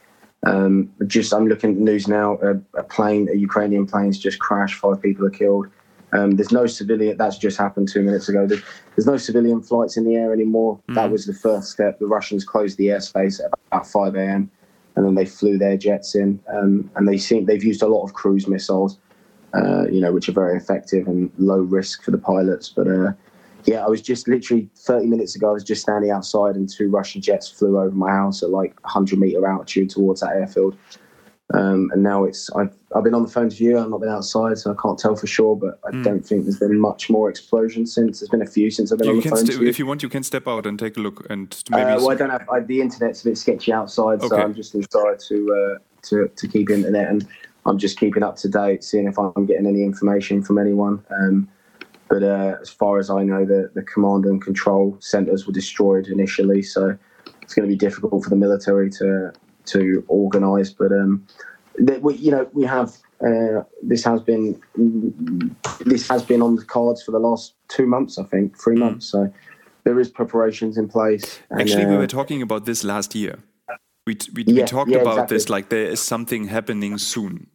Um, 0.46 0.92
just 1.08 1.34
I'm 1.34 1.48
looking 1.48 1.72
at 1.72 1.76
the 1.78 1.84
news 1.84 2.08
now. 2.08 2.38
A, 2.44 2.52
a, 2.78 2.84
plane, 2.84 3.30
a 3.32 3.36
Ukrainian 3.36 3.88
plane's 3.88 4.20
just 4.20 4.40
crashed. 4.40 4.76
Five 4.76 5.02
people 5.02 5.26
are 5.26 5.32
killed. 5.32 5.68
Um, 6.14 6.32
there's 6.32 6.52
no 6.52 6.68
civilian. 6.68 7.18
That's 7.18 7.38
just 7.38 7.58
happened 7.58 7.90
two 7.90 8.04
minutes 8.04 8.30
ago. 8.30 8.46
There's, 8.46 8.62
there's 8.96 9.08
no 9.08 9.18
civilian 9.18 9.62
flights 9.62 9.98
in 9.98 10.06
the 10.06 10.16
air 10.16 10.32
anymore. 10.32 10.80
Mm. 10.90 10.96
That 10.96 11.12
was 11.12 11.26
the 11.26 11.34
first 11.34 11.72
step. 11.72 12.00
The 12.00 12.06
Russians 12.06 12.44
closed 12.44 12.78
the 12.78 12.88
airspace 12.88 13.44
at 13.44 13.52
about 13.68 13.88
5 13.88 14.16
a.m. 14.16 14.50
and 14.96 15.06
then 15.06 15.16
they 15.16 15.26
flew 15.26 15.58
their 15.58 15.76
jets 15.76 16.16
in. 16.16 16.40
Um, 16.54 16.90
and 16.96 17.08
they 17.08 17.18
seem 17.18 17.46
they've 17.46 17.64
used 17.64 17.82
a 17.82 17.88
lot 17.88 18.04
of 18.04 18.14
cruise 18.14 18.48
missiles, 18.48 19.00
uh, 19.56 19.88
you 19.90 20.00
know, 20.00 20.12
which 20.12 20.30
are 20.30 20.34
very 20.34 20.56
effective 20.56 21.08
and 21.08 21.32
low 21.38 21.60
risk 21.60 22.04
for 22.04 22.12
the 22.12 22.20
pilots. 22.20 22.70
But 22.70 22.88
uh, 22.88 23.14
yeah, 23.66 23.84
I 23.84 23.88
was 23.88 24.02
just 24.02 24.28
literally 24.28 24.70
30 24.76 25.08
minutes 25.08 25.36
ago. 25.36 25.50
I 25.50 25.54
was 25.54 25.64
just 25.64 25.82
standing 25.82 26.12
outside, 26.12 26.56
and 26.56 26.70
two 26.70 26.90
Russian 26.90 27.22
jets 27.22 27.50
flew 27.50 27.80
over 27.80 27.96
my 27.96 28.12
house 28.12 28.44
at 28.44 28.50
like 28.50 28.80
100 28.82 29.18
meter 29.18 29.48
altitude 29.48 29.90
towards 29.90 30.22
that 30.22 30.36
airfield. 30.36 30.78
Um, 31.54 31.92
and 31.94 32.02
now 32.02 32.24
it's 32.24 32.50
I've, 32.56 32.74
I've 32.96 33.04
been 33.04 33.14
on 33.14 33.22
the 33.22 33.30
phone 33.30 33.50
to 33.50 33.64
you. 33.64 33.78
I've 33.78 33.90
not 33.90 34.00
been 34.00 34.10
outside, 34.10 34.58
so 34.58 34.72
I 34.72 34.76
can't 34.82 34.98
tell 34.98 35.16
for 35.16 35.28
sure. 35.28 35.56
But 35.56 35.80
I 35.86 35.92
mm. 35.92 36.04
don't 36.04 36.26
think 36.26 36.44
there's 36.44 36.58
been 36.58 36.80
much 36.80 37.12
more 37.12 37.30
explosions 37.30 37.94
since. 37.94 38.20
There's 38.20 38.30
been 38.30 38.42
a 38.42 38.48
few 38.48 38.72
since 38.72 38.92
I've 38.92 38.98
been 38.98 39.10
you 39.10 39.18
on 39.18 39.20
the 39.22 39.30
phone. 39.30 39.46
to 39.46 39.62
you. 39.62 39.68
If 39.68 39.78
you 39.78 39.86
want, 39.86 40.02
you 40.02 40.10
can 40.10 40.24
step 40.24 40.48
out 40.48 40.66
and 40.66 40.80
take 40.80 40.98
a 40.98 41.00
look. 41.00 41.28
And 41.30 41.54
uh, 41.72 41.78
maybe. 41.78 41.92
Uh, 41.92 41.98
well, 41.98 42.12
I 42.12 42.16
don't 42.16 42.32
have 42.32 42.50
I, 42.50 42.62
the 42.62 42.82
internet's 42.82 43.22
a 43.22 43.26
bit 43.26 43.38
sketchy 43.38 43.72
outside, 43.72 44.20
okay. 44.20 44.30
so 44.30 44.42
I'm 44.42 44.56
just 44.56 44.74
inside 44.74 45.20
to 45.28 45.78
uh, 45.78 45.80
to 46.10 46.28
to 46.28 46.48
keep 46.48 46.72
internet, 46.72 47.08
and 47.08 47.28
I'm 47.68 47.78
just 47.78 48.00
keeping 48.00 48.24
up 48.24 48.36
to 48.38 48.50
date, 48.50 48.84
seeing 48.84 49.08
if 49.08 49.20
I'm 49.20 49.46
getting 49.46 49.68
any 49.68 49.84
information 49.84 50.42
from 50.42 50.58
anyone. 50.58 51.06
Um, 51.12 51.48
but 52.10 52.24
uh, 52.24 52.58
as 52.62 52.70
far 52.70 52.98
as 52.98 53.10
I 53.10 53.24
know, 53.24 53.46
the, 53.46 53.72
the 53.74 53.82
command 53.84 54.26
and 54.26 54.42
control 54.42 54.98
centres 55.00 55.46
were 55.48 55.54
destroyed 55.54 56.08
initially, 56.08 56.62
so 56.62 56.98
it's 57.42 57.54
going 57.54 57.68
to 57.68 57.72
be 57.72 57.78
difficult 57.78 58.24
for 58.24 58.30
the 58.30 58.36
military 58.36 58.90
to 58.92 59.34
to 59.66 60.04
organise. 60.08 60.70
But 60.72 60.92
um, 60.92 61.26
that 61.80 62.02
we, 62.02 62.16
you 62.16 62.32
know, 62.32 62.50
we 62.54 62.66
have 62.66 62.96
uh, 63.26 63.64
this 63.82 64.04
has 64.04 64.22
been 64.22 64.62
this 65.86 66.08
has 66.10 66.24
been 66.24 66.42
on 66.42 66.56
the 66.56 66.66
cards 66.66 67.04
for 67.04 67.12
the 67.12 67.20
last 67.20 67.54
two 67.70 67.86
months, 67.86 68.18
I 68.18 68.24
think, 68.24 68.60
three 68.60 68.76
hmm. 68.76 68.82
months. 68.82 69.06
So 69.08 69.32
there 69.84 70.00
is 70.00 70.10
preparations 70.10 70.78
in 70.78 70.88
place. 70.88 71.40
And, 71.50 71.62
Actually, 71.62 71.86
we 71.86 71.96
uh, 71.96 72.00
were 72.00 72.08
talking 72.08 72.42
about 72.42 72.66
this 72.66 72.84
last 72.84 73.16
year. 73.16 73.40
We 74.06 74.18
we, 74.34 74.44
yeah, 74.46 74.54
we 74.54 74.68
talked 74.68 74.92
yeah, 74.92 74.98
about 74.98 75.14
exactly. 75.14 75.38
this 75.38 75.50
like 75.50 75.70
there 75.70 75.86
is 75.86 76.02
something 76.02 76.48
happening 76.48 76.98
soon. 76.98 77.48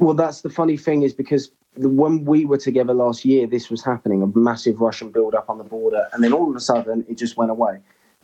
Well, 0.00 0.14
that's 0.14 0.40
the 0.40 0.50
funny 0.50 0.76
thing 0.76 1.02
is 1.02 1.14
because 1.14 1.52
when 1.76 2.24
we 2.24 2.44
were 2.44 2.58
together 2.58 2.94
last 2.94 3.24
year, 3.24 3.46
this 3.46 3.70
was 3.70 3.84
happening 3.84 4.22
a 4.22 4.26
massive 4.38 4.80
Russian 4.80 5.10
build 5.10 5.34
up 5.34 5.48
on 5.48 5.58
the 5.58 5.64
border, 5.64 6.08
and 6.12 6.22
then 6.22 6.32
all 6.32 6.50
of 6.50 6.56
a 6.56 6.60
sudden 6.60 7.04
it 7.08 7.16
just 7.16 7.36
went 7.36 7.50
away. 7.50 7.78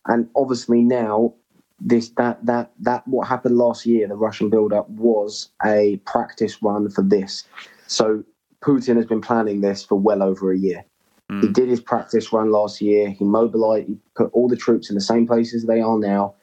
And 0.06 0.28
obviously 0.34 0.82
now, 0.82 1.34
this 1.80 2.10
that 2.10 2.44
that 2.46 2.72
that 2.80 3.06
what 3.06 3.26
happened 3.26 3.56
last 3.56 3.86
year, 3.86 4.06
the 4.06 4.16
Russian 4.16 4.50
build 4.50 4.72
up 4.72 4.88
was 4.90 5.50
a 5.64 6.00
practice 6.06 6.62
run 6.62 6.90
for 6.90 7.02
this. 7.02 7.44
So 7.86 8.22
Putin 8.62 8.96
has 8.96 9.06
been 9.06 9.20
planning 9.20 9.60
this 9.60 9.84
for 9.84 9.98
well 9.98 10.22
over 10.22 10.52
a 10.52 10.58
year. 10.58 10.84
Mm. 11.30 11.42
He 11.42 11.48
did 11.48 11.68
his 11.68 11.80
practice 11.80 12.32
run 12.32 12.50
last 12.50 12.80
year. 12.80 13.10
He 13.10 13.24
mobilized, 13.24 13.88
he 13.88 13.98
put 14.14 14.30
all 14.32 14.48
the 14.48 14.56
troops 14.56 14.90
in 14.90 14.94
the 14.94 15.00
same 15.00 15.26
places 15.26 15.66
they 15.66 15.80
are 15.80 15.98
now, 15.98 16.34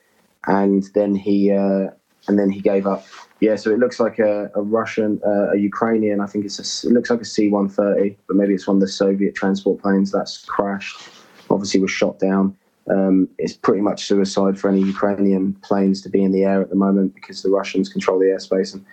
and 0.48 0.84
then 0.94 1.16
he 1.16 1.52
uh, 1.52 1.92
and 2.28 2.38
then 2.38 2.50
he 2.50 2.60
gave 2.60 2.88
up 2.88 3.06
yeah, 3.40 3.56
so 3.56 3.72
it 3.72 3.80
looks 3.80 4.00
like 4.00 4.18
a, 4.20 4.50
a 4.56 4.62
Russian, 4.62 5.22
uh, 5.26 5.52
a 5.52 5.58
Ukrainian. 5.58 6.22
I 6.22 6.26
think 6.26 6.46
it's 6.46 6.60
a, 6.60 6.88
it 6.88 6.92
looks 6.92 7.10
like 7.10 7.22
a 7.22 7.26
C-130, 7.26 8.16
but 8.28 8.36
maybe 8.36 8.54
it's 8.54 8.68
one 8.68 8.78
of 8.78 8.82
the 8.82 8.88
Soviet 8.88 9.36
transport 9.36 9.82
planes 9.82 10.12
that's 10.12 10.44
crashed. 10.46 10.98
Obviously, 11.50 11.80
was 11.80 11.92
shot 11.92 12.20
down. 12.20 12.58
Um, 12.90 13.28
it's 13.38 13.54
pretty 13.54 13.82
much 13.82 14.06
suicide 14.06 14.58
for 14.60 14.70
any 14.70 14.82
Ukrainian 14.82 15.54
planes 15.56 16.02
to 16.04 16.10
be 16.10 16.24
in 16.24 16.32
the 16.32 16.44
air 16.44 16.62
at 16.62 16.70
the 16.70 16.76
moment 16.76 17.16
because 17.16 17.44
the 17.44 17.50
Russians 17.50 17.90
control 17.90 18.20
the 18.20 18.26
airspace. 18.26 18.74
And 18.74 18.86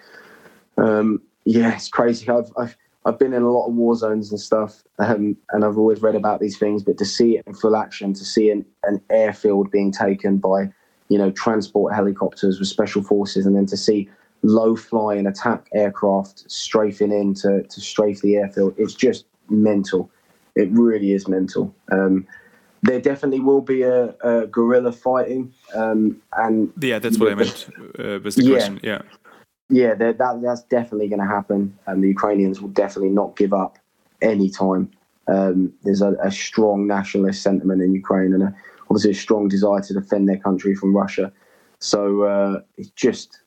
um, 0.77 1.23
yeah, 1.45 1.75
it's 1.75 1.89
crazy. 1.89 2.29
I've, 2.29 2.51
I've 2.57 2.77
I've 3.07 3.19
been 3.19 3.35
in 3.35 3.43
a 3.43 3.51
lot 3.51 3.67
of 3.69 3.75
war 3.75 3.95
zones 3.95 4.31
and 4.31 4.41
stuff, 4.41 4.83
um, 4.99 5.37
and 5.51 5.65
I've 5.65 5.77
always 5.77 6.01
read 6.01 6.15
about 6.15 6.41
these 6.41 6.57
things. 6.57 6.83
But 6.83 6.97
to 6.99 7.05
see 7.05 7.37
it 7.37 7.45
in 7.47 7.55
full 7.55 7.77
action, 7.77 8.15
to 8.15 8.25
see 8.25 8.51
an, 8.51 8.65
an 8.85 9.01
airfield 9.11 9.71
being 9.71 9.93
taken 9.93 10.39
by 10.39 10.71
you 11.09 11.19
know 11.19 11.31
transport 11.31 11.95
helicopters 11.95 12.59
with 12.59 12.69
special 12.69 13.03
forces, 13.03 13.47
and 13.47 13.55
then 13.55 13.67
to 13.67 13.77
see 13.77 14.09
low 14.43 14.77
flying 14.77 15.27
attack 15.27 15.69
aircraft 15.75 16.51
strafing 16.51 17.13
in 17.13 17.35
to, 17.35 17.63
to 17.63 17.81
strafe 17.81 18.21
the 18.21 18.37
airfield. 18.37 18.75
It's 18.77 18.95
just 18.95 19.27
mental. 19.49 20.11
It 20.55 20.71
really 20.71 21.13
is 21.13 21.29
mental. 21.29 21.75
Um, 21.91 22.27
there 22.85 23.01
definitely 23.01 23.41
will 23.41 23.63
be 23.63 23.83
a, 23.83 24.15
a 24.21 24.47
guerrilla 24.47 24.93
fighting, 24.93 25.53
um, 25.75 26.21
and 26.35 26.73
yeah, 26.81 26.99
that's 26.99 27.19
what 27.19 27.33
I 27.33 27.35
meant. 27.35 27.69
Uh, 27.99 28.19
was 28.23 28.37
the 28.37 28.45
yeah, 28.45 28.51
question? 28.51 28.81
Yeah, 28.83 29.03
yeah, 29.71 29.95
that, 29.95 30.19
that's 30.19 30.63
definitely 30.65 31.09
going 31.09 31.21
to 31.21 31.27
happen, 31.27 31.77
and 31.87 32.03
the 32.03 32.09
Ukrainians 32.09 32.61
will 32.61 32.69
definitely 32.69 33.11
not 33.11 33.37
give 33.37 33.53
up 33.53 33.79
any 34.21 34.51
time. 34.51 34.91
Um, 35.27 35.73
there's 35.83 36.03
a, 36.03 36.13
a, 36.23 36.31
strong 36.31 36.87
nationalist 36.87 37.43
sentiment 37.43 37.81
in 37.81 37.95
Ukraine, 37.95 38.35
and 38.35 38.43
a, 38.43 38.55
obviously 38.91 39.13
a 39.13 39.15
strong 39.15 39.49
desire 39.49 39.81
to 39.81 39.95
defend 39.95 40.29
their 40.29 40.37
country 40.37 40.75
from 40.75 40.95
Russia. 40.95 41.33
So 41.81 42.25
uh, 42.25 42.61
it's 42.77 42.91
just 42.91 43.41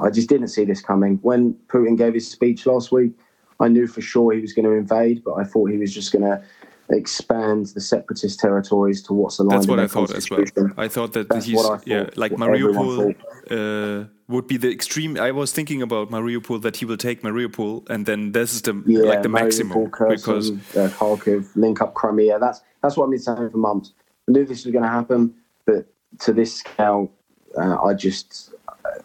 I 0.00 0.10
just 0.10 0.28
didn't 0.28 0.48
see 0.48 0.64
this 0.64 0.80
coming. 0.80 1.18
When 1.22 1.54
Putin 1.66 1.98
gave 1.98 2.14
his 2.14 2.30
speech 2.30 2.66
last 2.66 2.92
week, 2.92 3.12
I 3.58 3.68
knew 3.68 3.88
for 3.88 4.00
sure 4.00 4.32
he 4.32 4.40
was 4.40 4.52
going 4.52 4.66
to 4.66 4.72
invade, 4.72 5.24
but 5.24 5.34
I 5.34 5.44
thought 5.44 5.70
he 5.70 5.78
was 5.78 5.92
just 5.92 6.12
going 6.12 6.24
to 6.24 6.42
expand 6.90 7.66
the 7.66 7.80
separatist 7.80 8.38
territories 8.38 9.02
to 9.02 9.12
what's 9.12 9.38
aligned. 9.38 9.60
That's 9.60 9.68
what 9.68 9.80
I 9.80 9.86
thought 9.86 10.14
as 10.14 10.30
well. 10.30 10.44
I 10.76 10.88
thought 10.88 11.12
that 11.14 11.28
That's 11.28 11.46
he's 11.46 11.60
thought, 11.60 11.86
yeah, 11.86 12.08
like 12.16 12.32
Mariupol 12.32 13.14
uh, 13.50 14.08
would 14.28 14.46
be 14.46 14.56
the 14.56 14.70
extreme. 14.70 15.18
I 15.18 15.32
was 15.32 15.52
thinking 15.52 15.82
about 15.82 16.10
Mariupol 16.10 16.62
that 16.62 16.76
he 16.76 16.84
will 16.84 16.96
take 16.96 17.22
Mariupol, 17.22 17.88
and 17.90 18.06
then 18.06 18.32
this 18.32 18.54
is 18.54 18.62
the 18.62 18.82
yeah, 18.86 19.00
like 19.00 19.22
the 19.22 19.28
Mariupol, 19.28 19.32
maximum 19.32 19.90
Kherson, 19.90 20.16
because 20.16 20.50
uh, 20.76 20.88
Kharkiv 20.96 21.54
link 21.56 21.80
up 21.80 21.94
Crimea. 21.94 22.38
That's 22.38 22.60
that's 22.82 22.96
what 22.96 23.04
I've 23.04 23.10
been 23.10 23.20
saying 23.20 23.50
for 23.50 23.58
months. 23.58 23.92
I 24.28 24.32
knew 24.32 24.44
this 24.44 24.64
was 24.64 24.72
going 24.72 24.84
to 24.84 24.90
happen, 24.90 25.34
but 25.64 25.86
to 26.20 26.32
this 26.32 26.54
scale, 26.54 27.10
uh, 27.58 27.80
I 27.82 27.94
just 27.94 28.52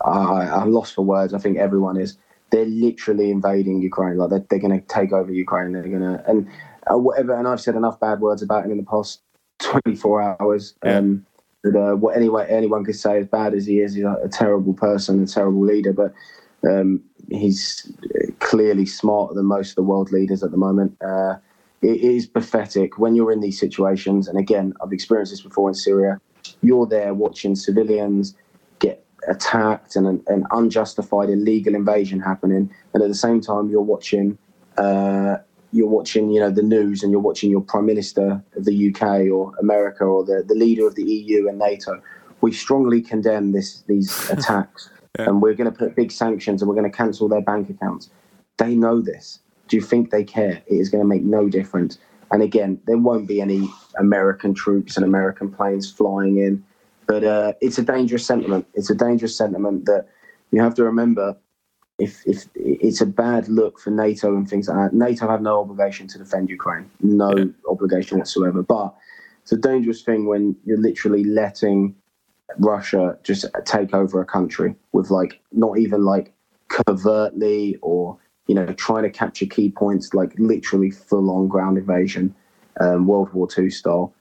I, 0.05 0.61
am 0.61 0.71
lost 0.71 0.93
for 0.93 1.03
words. 1.03 1.33
I 1.33 1.39
think 1.39 1.57
everyone 1.57 1.97
is. 1.97 2.17
They're 2.51 2.65
literally 2.65 3.31
invading 3.31 3.81
Ukraine. 3.81 4.17
Like 4.17 4.29
they're, 4.29 4.45
they're 4.49 4.59
going 4.59 4.77
to 4.77 4.85
take 4.87 5.13
over 5.13 5.31
Ukraine. 5.31 5.71
They're 5.71 5.83
going 5.83 6.01
to 6.01 6.23
and 6.29 6.47
uh, 6.89 6.97
whatever. 6.97 7.35
And 7.37 7.47
I've 7.47 7.61
said 7.61 7.75
enough 7.75 7.99
bad 7.99 8.21
words 8.21 8.41
about 8.41 8.65
him 8.65 8.71
in 8.71 8.77
the 8.77 8.83
past 8.83 9.21
24 9.59 10.37
hours. 10.41 10.75
Yeah. 10.83 10.97
Um, 10.97 11.25
But, 11.63 11.75
uh, 11.75 11.95
what 11.95 12.17
anyway 12.17 12.47
anyone 12.49 12.83
could 12.83 12.95
say, 12.95 13.19
as 13.19 13.27
bad 13.27 13.53
as 13.53 13.67
he 13.67 13.81
is, 13.81 13.93
he's 13.93 14.03
a 14.03 14.29
terrible 14.31 14.73
person, 14.73 15.23
a 15.23 15.27
terrible 15.27 15.63
leader. 15.63 15.93
But 15.93 16.13
um, 16.67 17.01
he's 17.29 17.91
clearly 18.39 18.85
smarter 18.85 19.33
than 19.35 19.45
most 19.45 19.69
of 19.71 19.75
the 19.75 19.83
world 19.83 20.11
leaders 20.11 20.43
at 20.43 20.51
the 20.51 20.57
moment. 20.57 20.97
Uh, 21.01 21.35
it 21.81 22.01
is 22.01 22.25
pathetic 22.27 22.99
when 22.99 23.15
you're 23.15 23.31
in 23.31 23.41
these 23.41 23.59
situations. 23.59 24.27
And 24.27 24.37
again, 24.37 24.73
I've 24.83 24.93
experienced 24.93 25.31
this 25.31 25.41
before 25.41 25.69
in 25.69 25.75
Syria. 25.75 26.19
You're 26.61 26.85
there 26.85 27.13
watching 27.13 27.55
civilians 27.55 28.35
get 28.79 29.05
attacked 29.27 29.95
and 29.95 30.07
an, 30.07 30.23
an 30.27 30.45
unjustified 30.51 31.29
illegal 31.29 31.75
invasion 31.75 32.19
happening, 32.19 32.71
and 32.93 33.03
at 33.03 33.09
the 33.09 33.15
same 33.15 33.41
time 33.41 33.69
you're 33.69 33.81
watching. 33.81 34.37
Uh, 34.77 35.37
you're 35.71 35.87
watching, 35.87 36.31
you 36.31 36.39
know, 36.39 36.51
the 36.51 36.63
news, 36.63 37.03
and 37.03 37.11
you're 37.11 37.21
watching 37.21 37.49
your 37.49 37.61
prime 37.61 37.85
minister 37.85 38.43
of 38.55 38.65
the 38.65 38.93
UK 38.93 39.31
or 39.31 39.53
America 39.59 40.03
or 40.03 40.23
the, 40.23 40.43
the 40.45 40.55
leader 40.55 40.85
of 40.87 40.95
the 40.95 41.03
EU 41.03 41.47
and 41.47 41.57
NATO. 41.57 42.01
We 42.41 42.51
strongly 42.51 43.01
condemn 43.01 43.51
this 43.51 43.81
these 43.87 44.29
attacks, 44.29 44.89
yeah. 45.17 45.25
and 45.25 45.41
we're 45.41 45.53
going 45.53 45.71
to 45.71 45.77
put 45.77 45.95
big 45.95 46.11
sanctions, 46.11 46.61
and 46.61 46.69
we're 46.69 46.75
going 46.75 46.91
to 46.91 46.95
cancel 46.95 47.27
their 47.27 47.41
bank 47.41 47.69
accounts. 47.69 48.09
They 48.57 48.75
know 48.75 49.01
this. 49.01 49.39
Do 49.67 49.77
you 49.77 49.81
think 49.81 50.11
they 50.11 50.23
care? 50.23 50.61
It 50.67 50.75
is 50.75 50.89
going 50.89 51.03
to 51.03 51.07
make 51.07 51.23
no 51.23 51.47
difference. 51.47 51.97
And 52.31 52.41
again, 52.41 52.79
there 52.87 52.97
won't 52.97 53.27
be 53.27 53.41
any 53.41 53.69
American 53.99 54.53
troops 54.53 54.95
and 54.95 55.05
American 55.05 55.51
planes 55.51 55.91
flying 55.91 56.37
in. 56.37 56.63
But 57.07 57.23
uh, 57.23 57.53
it's 57.61 57.77
a 57.77 57.83
dangerous 57.83 58.25
sentiment. 58.25 58.65
It's 58.73 58.89
a 58.89 58.95
dangerous 58.95 59.35
sentiment 59.37 59.85
that 59.85 60.07
you 60.51 60.61
have 60.61 60.75
to 60.75 60.83
remember. 60.83 61.35
If, 62.01 62.21
if 62.25 62.45
it's 62.55 63.01
a 63.01 63.05
bad 63.05 63.47
look 63.47 63.79
for 63.79 63.91
NATO 63.91 64.35
and 64.35 64.49
things 64.49 64.67
like 64.67 64.77
that, 64.77 64.93
NATO 64.95 65.27
have 65.27 65.41
no 65.41 65.59
obligation 65.59 66.07
to 66.07 66.17
defend 66.17 66.49
Ukraine, 66.49 66.89
no 67.01 67.31
yeah. 67.35 67.45
obligation 67.69 68.17
whatsoever. 68.17 68.63
But 68.63 68.93
it's 69.43 69.51
a 69.51 69.57
dangerous 69.57 70.01
thing 70.01 70.25
when 70.25 70.55
you're 70.65 70.79
literally 70.79 71.23
letting 71.23 71.95
Russia 72.59 73.17
just 73.23 73.45
take 73.65 73.93
over 73.93 74.19
a 74.21 74.25
country 74.25 74.75
with 74.91 75.09
like 75.09 75.39
not 75.51 75.77
even 75.77 76.03
like 76.03 76.33
covertly 76.67 77.77
or 77.81 78.17
you 78.51 78.55
know, 78.55 78.65
trying 78.73 79.03
to 79.03 79.09
capture 79.09 79.45
key 79.45 79.69
points 79.71 80.13
like 80.13 80.33
literally 80.37 80.91
full 80.91 81.29
on 81.31 81.47
ground 81.47 81.77
invasion, 81.77 82.35
um, 82.81 83.07
World 83.07 83.31
War 83.31 83.47
II 83.57 83.69
style. 83.69 84.13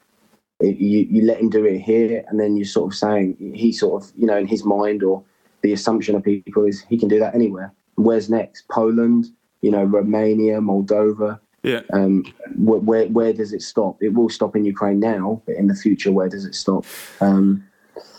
It, 0.60 0.76
you, 0.76 1.00
you 1.10 1.22
let 1.22 1.40
him 1.40 1.50
do 1.50 1.64
it 1.64 1.80
here, 1.80 2.24
and 2.28 2.38
then 2.38 2.56
you're 2.56 2.64
sort 2.64 2.92
of 2.92 2.96
saying 2.96 3.52
he 3.56 3.72
sort 3.72 4.02
of, 4.02 4.12
you 4.16 4.26
know, 4.26 4.36
in 4.36 4.46
his 4.46 4.64
mind 4.64 5.02
or 5.02 5.24
the 5.62 5.72
assumption 5.72 6.14
of 6.14 6.22
people 6.22 6.64
is 6.64 6.84
he 6.88 6.98
can 6.98 7.08
do 7.08 7.18
that 7.18 7.34
anywhere. 7.34 7.72
Where's 7.96 8.30
next? 8.30 8.68
Poland, 8.68 9.26
you 9.60 9.70
know, 9.70 9.84
Romania, 9.84 10.60
Moldova. 10.60 11.40
Yeah. 11.62 11.82
Um, 11.92 12.24
where, 12.56 12.80
where, 12.80 13.06
where 13.08 13.32
does 13.32 13.52
it 13.52 13.62
stop? 13.62 14.02
It 14.02 14.14
will 14.14 14.30
stop 14.30 14.56
in 14.56 14.64
Ukraine 14.64 15.00
now, 15.00 15.42
but 15.46 15.56
in 15.56 15.66
the 15.66 15.74
future, 15.74 16.10
where 16.10 16.28
does 16.28 16.44
it 16.44 16.54
stop? 16.54 16.84
Um, 17.20 17.64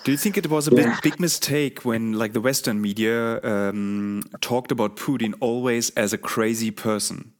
do 0.03 0.11
you 0.11 0.17
think 0.17 0.37
it 0.37 0.49
was 0.49 0.67
a 0.67 0.75
yeah. 0.75 0.83
big, 0.83 1.01
big 1.01 1.19
mistake 1.19 1.83
when, 1.83 2.13
like, 2.13 2.33
the 2.33 2.41
Western 2.41 2.81
media 2.81 3.41
um, 3.43 4.23
talked 4.41 4.71
about 4.71 4.95
Putin 4.95 5.33
always 5.39 5.89
as 5.91 6.13
a 6.13 6.17
crazy 6.17 6.71
person? 6.71 7.33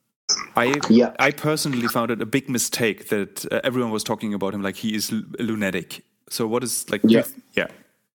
I 0.55 0.79
yeah. 0.89 1.13
I 1.19 1.31
personally 1.31 1.87
found 1.87 2.09
it 2.09 2.21
a 2.21 2.25
big 2.25 2.49
mistake 2.49 3.09
that 3.09 3.45
uh, 3.51 3.59
everyone 3.65 3.91
was 3.91 4.03
talking 4.03 4.33
about 4.33 4.53
him 4.53 4.61
like 4.61 4.77
he 4.77 4.95
is 4.95 5.11
lunatic. 5.11 6.05
So 6.29 6.47
what 6.47 6.63
is 6.63 6.89
like? 6.89 7.01
Yeah, 7.03 7.23
yeah. 7.53 7.67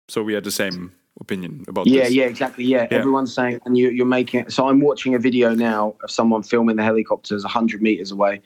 So 0.09 0.23
we 0.23 0.35
are 0.35 0.41
the 0.41 0.51
same 0.51 0.93
opinion 1.21 1.65
about 1.69 1.87
yeah, 1.87 2.05
this. 2.05 2.15
Yeah, 2.15 2.25
exactly. 2.25 2.65
Yeah. 2.65 2.87
yeah, 2.91 2.99
everyone's 2.99 3.35
saying, 3.35 3.61
and 3.65 3.77
you, 3.77 4.03
are 4.03 4.07
making 4.07 4.41
it. 4.41 4.53
So 4.53 4.69
I'm 4.69 4.81
watching 4.81 5.15
a 5.15 5.19
video 5.19 5.55
now 5.55 5.95
of 6.03 6.11
someone 6.11 6.43
filming 6.43 6.77
the 6.77 6.85
helicopters 6.85 7.43
100 7.43 7.83
meters 7.83 8.11
away 8.11 8.41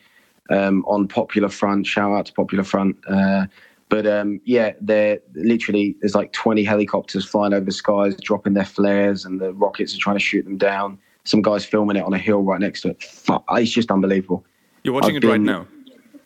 um, 0.51 0.85
on 0.87 1.09
Popular 1.09 1.49
Front. 1.49 1.87
Shout 1.87 2.13
out 2.13 2.27
to 2.27 2.33
Popular 2.33 2.65
Front. 2.65 2.97
Uh, 3.09 3.47
but 3.89 4.07
um, 4.07 4.41
yeah, 4.45 4.73
they're 4.81 5.19
literally 5.35 5.97
there's 6.01 6.15
like 6.15 6.33
20 6.33 6.63
helicopters 6.63 7.25
flying 7.27 7.53
over 7.53 7.65
the 7.65 7.73
skies, 7.73 8.15
dropping 8.23 8.55
their 8.55 8.65
flares, 8.65 9.25
and 9.25 9.41
the 9.41 9.53
rockets 9.53 9.95
are 9.95 9.99
trying 9.99 10.17
to 10.17 10.21
shoot 10.21 10.45
them 10.45 10.57
down. 10.57 10.99
Some 11.25 11.43
guys 11.43 11.65
filming 11.65 11.97
it 11.97 12.05
on 12.05 12.15
a 12.15 12.19
hill 12.19 12.43
right 12.43 12.61
next 12.61 12.83
to 12.83 12.91
it. 12.91 13.03
Fuck, 13.03 13.45
it's 13.51 13.71
just 13.71 13.91
unbelievable. 13.91 14.45
You're 14.85 14.95
watching 14.95 15.11
I've 15.11 15.17
it 15.17 15.21
been, 15.23 15.31
right 15.31 15.41
now. 15.41 15.67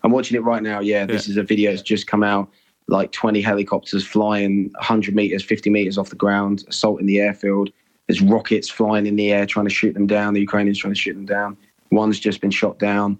I'm 0.04 0.12
watching 0.12 0.36
it 0.36 0.40
right 0.40 0.62
now. 0.62 0.80
Yeah, 0.80 1.00
yeah, 1.00 1.06
this 1.06 1.26
is 1.26 1.38
a 1.38 1.42
video 1.42 1.70
that's 1.70 1.82
just 1.82 2.06
come 2.06 2.22
out. 2.22 2.50
Like 2.86 3.12
20 3.12 3.40
helicopters 3.40 4.06
flying 4.06 4.70
100 4.74 5.14
meters, 5.14 5.42
50 5.42 5.70
meters 5.70 5.96
off 5.96 6.10
the 6.10 6.16
ground, 6.16 6.64
assaulting 6.68 7.06
the 7.06 7.20
airfield. 7.20 7.70
There's 8.06 8.20
rockets 8.20 8.68
flying 8.68 9.06
in 9.06 9.16
the 9.16 9.32
air 9.32 9.46
trying 9.46 9.66
to 9.66 9.72
shoot 9.72 9.94
them 9.94 10.06
down. 10.06 10.34
The 10.34 10.40
Ukrainians 10.40 10.78
trying 10.78 10.92
to 10.92 11.00
shoot 11.00 11.14
them 11.14 11.24
down. 11.24 11.56
One's 11.90 12.20
just 12.20 12.40
been 12.40 12.50
shot 12.50 12.78
down. 12.78 13.18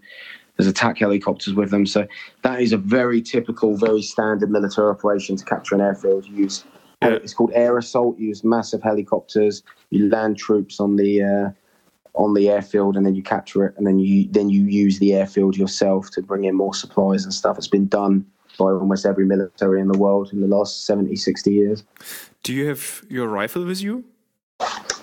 There's 0.57 0.69
attack 0.69 0.99
helicopters 0.99 1.55
with 1.55 1.71
them. 1.71 1.87
So 1.87 2.07
that 2.43 2.61
is 2.61 2.73
a 2.73 2.77
very 2.77 3.23
typical, 3.23 3.77
very 3.77 4.03
standard 4.03 4.51
military 4.51 4.91
operation 4.91 5.37
to 5.37 5.45
capture 5.45 5.75
an 5.75 5.81
airfield. 5.81 6.27
You 6.27 6.37
use 6.37 6.65
it's 7.03 7.35
called 7.35 7.51
air 7.55 7.77
assault. 7.77 8.19
You 8.19 8.29
use 8.29 8.45
massive 8.45 8.83
helicopters. 8.83 9.63
You 9.91 10.09
land 10.09 10.39
troops 10.39 10.81
on 10.81 10.97
the 10.97 11.23
uh, 11.23 11.51
on 12.15 12.35
the 12.35 12.49
airfield, 12.49 12.97
and 12.97 13.05
then 13.05 13.15
you 13.15 13.23
capture 13.23 13.67
it, 13.67 13.75
and 13.77 13.87
then 13.87 13.99
you 13.99 14.29
then 14.31 14.49
you 14.49 14.65
use 14.65 14.99
the 14.99 15.15
airfield 15.15 15.57
yourself 15.57 16.11
to 16.13 16.23
bring 16.23 16.45
in 16.45 16.55
more 16.55 16.75
supplies 16.75 17.25
and 17.25 17.35
stuff. 17.35 17.59
It's 17.59 17.69
been 17.69 17.89
done 17.89 18.25
by 18.59 18.67
almost 18.67 19.07
every 19.07 19.25
military 19.25 19.81
in 19.81 19.89
the 19.89 19.99
world 19.99 20.33
in 20.33 20.41
the 20.41 20.47
last 20.47 20.87
70, 20.87 21.17
60 21.17 21.53
years. 21.53 21.85
Do 22.43 22.53
you 22.53 22.67
have 22.69 23.05
your 23.09 23.29
rifle 23.29 23.65
with 23.65 23.83
you? 23.83 24.05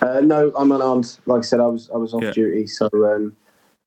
Uh, 0.01 0.21
no, 0.21 0.51
I'm 0.55 0.71
unarmed. 0.71 1.17
Like 1.25 1.39
I 1.39 1.41
said, 1.41 1.59
I 1.59 1.67
was 1.67 1.89
I 1.93 1.97
was 1.97 2.13
off 2.13 2.23
yeah. 2.23 2.31
duty, 2.31 2.67
so 2.67 2.89
um, 2.93 3.35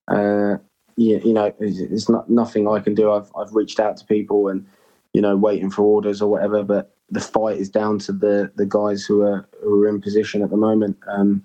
uh, 0.08 0.58
you, 0.96 1.20
you 1.24 1.32
know, 1.32 1.52
it's, 1.58 1.80
it's, 1.80 2.08
not 2.08 2.30
nothing 2.30 2.68
I 2.68 2.78
can 2.78 2.94
do. 2.94 3.10
I've 3.10 3.30
I've 3.36 3.52
reached 3.52 3.80
out 3.80 3.96
to 3.96 4.04
people 4.04 4.48
and 4.48 4.64
you 5.12 5.20
know 5.20 5.36
waiting 5.36 5.70
for 5.70 5.82
orders 5.82 6.22
or 6.22 6.30
whatever, 6.30 6.62
but 6.62 6.94
the 7.10 7.20
fight 7.20 7.58
is 7.58 7.68
down 7.68 7.98
to 8.00 8.12
the 8.12 8.52
the 8.54 8.66
guys 8.66 9.04
who 9.04 9.22
are 9.22 9.48
who 9.62 9.82
are 9.82 9.88
in 9.88 10.00
position 10.00 10.42
at 10.42 10.50
the 10.50 10.56
moment. 10.56 10.96
Um, 11.08 11.42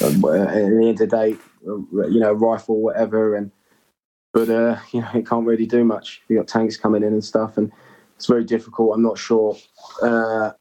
at 0.00 0.20
the 0.20 0.54
end 0.64 0.88
of 0.88 0.96
the 0.96 1.06
day, 1.06 1.36
you 1.64 2.20
know, 2.20 2.32
rifle 2.32 2.80
whatever, 2.80 3.36
and 3.36 3.50
but 4.32 4.48
uh, 4.48 4.78
you 4.92 5.00
know, 5.00 5.08
it 5.14 5.26
can't 5.26 5.46
really 5.46 5.66
do 5.66 5.84
much. 5.84 6.22
You 6.28 6.36
got 6.36 6.48
tanks 6.48 6.76
coming 6.76 7.02
in 7.02 7.12
and 7.12 7.24
stuff, 7.24 7.56
and 7.56 7.70
it's 8.16 8.26
very 8.26 8.44
difficult. 8.44 8.94
I'm 8.94 9.02
not 9.02 9.18
sure. 9.18 9.56
Uh, 10.02 10.52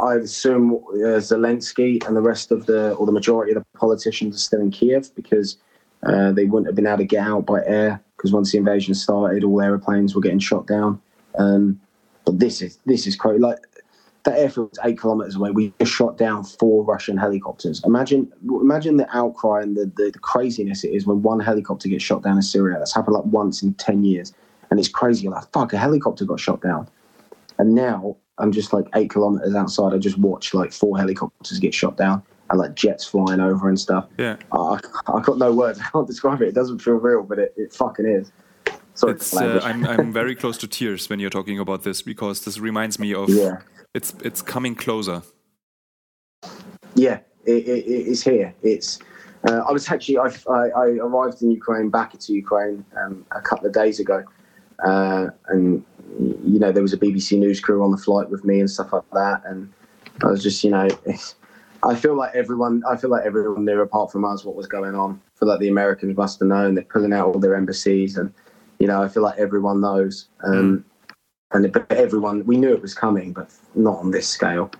I 0.00 0.16
assume 0.16 0.74
uh, 0.74 1.20
Zelensky 1.20 2.04
and 2.06 2.16
the 2.16 2.20
rest 2.20 2.50
of 2.50 2.66
the 2.66 2.94
or 2.94 3.06
the 3.06 3.12
majority 3.12 3.52
of 3.52 3.62
the 3.62 3.78
politicians 3.78 4.36
are 4.36 4.40
still 4.40 4.60
in 4.60 4.70
Kiev 4.70 5.14
because 5.14 5.56
uh, 6.02 6.32
they 6.32 6.44
wouldn't 6.44 6.66
have 6.66 6.74
been 6.74 6.86
able 6.86 6.98
to 6.98 7.04
get 7.04 7.26
out 7.26 7.46
by 7.46 7.64
air 7.64 8.02
because 8.16 8.32
once 8.32 8.52
the 8.52 8.58
invasion 8.58 8.94
started, 8.94 9.44
all 9.44 9.60
airplanes 9.60 10.14
were 10.14 10.20
getting 10.20 10.38
shot 10.38 10.66
down. 10.66 11.00
Um, 11.38 11.80
but 12.24 12.38
this 12.38 12.60
is 12.62 12.78
this 12.86 13.06
is 13.06 13.16
crazy. 13.16 13.38
Like 13.38 13.58
that 14.24 14.38
airfield 14.38 14.72
is 14.72 14.78
eight 14.84 14.98
kilometers 14.98 15.36
away. 15.36 15.50
We 15.50 15.72
just 15.78 15.92
shot 15.92 16.16
down 16.16 16.44
four 16.44 16.82
Russian 16.84 17.16
helicopters. 17.16 17.82
Imagine 17.84 18.32
imagine 18.42 18.96
the 18.96 19.16
outcry 19.16 19.62
and 19.62 19.76
the, 19.76 19.86
the, 19.96 20.10
the 20.10 20.18
craziness 20.18 20.82
it 20.82 20.88
is 20.88 21.06
when 21.06 21.22
one 21.22 21.40
helicopter 21.40 21.88
gets 21.88 22.02
shot 22.02 22.22
down 22.22 22.36
in 22.36 22.42
Syria. 22.42 22.78
That's 22.78 22.94
happened 22.94 23.16
like 23.16 23.26
once 23.26 23.62
in 23.62 23.74
ten 23.74 24.02
years, 24.02 24.32
and 24.70 24.80
it's 24.80 24.88
crazy. 24.88 25.24
You're 25.24 25.32
like, 25.32 25.50
fuck, 25.52 25.72
a 25.72 25.78
helicopter 25.78 26.24
got 26.24 26.40
shot 26.40 26.62
down, 26.62 26.88
and 27.58 27.74
now 27.74 28.16
I'm 28.38 28.50
just 28.50 28.72
like 28.72 28.86
eight 28.94 29.10
kilometers 29.10 29.54
outside. 29.54 29.92
I 29.92 29.98
just 29.98 30.18
watch 30.18 30.54
like 30.54 30.72
four 30.72 30.98
helicopters 30.98 31.58
get 31.58 31.74
shot 31.74 31.96
down 31.98 32.22
and 32.48 32.58
like 32.58 32.74
jets 32.74 33.04
flying 33.04 33.40
over 33.40 33.68
and 33.68 33.78
stuff. 33.78 34.08
Yeah, 34.18 34.36
I, 34.52 34.80
I 35.06 35.20
got 35.20 35.36
no 35.36 35.52
words. 35.52 35.78
I 35.86 35.90
can't 35.90 36.06
describe 36.06 36.40
it. 36.40 36.48
It 36.48 36.54
doesn't 36.54 36.78
feel 36.78 36.94
real, 36.94 37.22
but 37.22 37.38
it, 37.38 37.54
it 37.58 37.74
fucking 37.74 38.06
is. 38.06 38.32
Sorry 38.94 39.58
uh, 39.58 39.60
I'm 39.60 39.84
I'm 39.84 40.12
very 40.12 40.36
close 40.36 40.56
to 40.58 40.68
tears 40.68 41.10
when 41.10 41.18
you're 41.18 41.28
talking 41.28 41.58
about 41.58 41.82
this 41.82 42.00
because 42.00 42.44
this 42.44 42.58
reminds 42.58 42.98
me 42.98 43.12
of 43.12 43.28
yeah. 43.28 43.58
It's 43.94 44.14
it's 44.24 44.42
coming 44.42 44.74
closer. 44.74 45.22
Yeah, 46.94 47.20
it, 47.46 47.66
it, 47.66 47.84
it's 47.86 48.22
here. 48.22 48.54
It's. 48.62 48.98
Uh, 49.46 49.62
I 49.68 49.72
was 49.72 49.90
actually 49.90 50.18
I, 50.18 50.30
I, 50.48 50.86
arrived 51.06 51.42
in 51.42 51.50
Ukraine 51.50 51.90
back 51.90 52.14
into 52.14 52.32
Ukraine 52.32 52.82
um, 52.96 53.26
a 53.30 53.42
couple 53.42 53.66
of 53.66 53.74
days 53.74 54.00
ago, 54.00 54.24
uh, 54.84 55.26
and 55.48 55.84
you 56.18 56.58
know 56.58 56.72
there 56.72 56.82
was 56.82 56.94
a 56.94 56.96
BBC 56.96 57.38
News 57.38 57.60
crew 57.60 57.84
on 57.84 57.90
the 57.90 57.98
flight 57.98 58.30
with 58.30 58.44
me 58.44 58.58
and 58.58 58.70
stuff 58.70 58.92
like 58.92 59.08
that, 59.12 59.42
and 59.44 59.70
I 60.22 60.28
was 60.28 60.42
just 60.42 60.64
you 60.64 60.70
know 60.70 60.88
I 61.84 61.94
feel 61.94 62.16
like 62.16 62.34
everyone, 62.34 62.82
I 62.88 62.96
feel 62.96 63.10
like 63.10 63.26
everyone 63.26 63.64
knew 63.64 63.80
apart 63.80 64.10
from 64.10 64.24
us 64.24 64.44
what 64.44 64.56
was 64.56 64.66
going 64.66 64.94
on. 64.94 65.20
I 65.36 65.38
feel 65.38 65.48
like 65.48 65.60
the 65.60 65.68
Americans 65.68 66.16
must 66.16 66.40
have 66.40 66.48
known. 66.48 66.74
They're 66.74 66.84
pulling 66.84 67.12
out 67.12 67.26
all 67.26 67.38
their 67.38 67.54
embassies, 67.54 68.16
and 68.16 68.32
you 68.78 68.86
know, 68.86 69.02
I 69.02 69.08
feel 69.08 69.22
like 69.22 69.38
everyone 69.38 69.80
knows. 69.80 70.28
Um, 70.42 70.84
and 71.54 71.72
but 71.72 71.90
everyone, 71.90 72.44
we 72.44 72.56
knew 72.56 72.72
it 72.72 72.82
was 72.82 72.94
coming, 72.94 73.32
but 73.32 73.50
not 73.74 73.98
on 73.98 74.10
this 74.10 74.28
scale. 74.28 74.70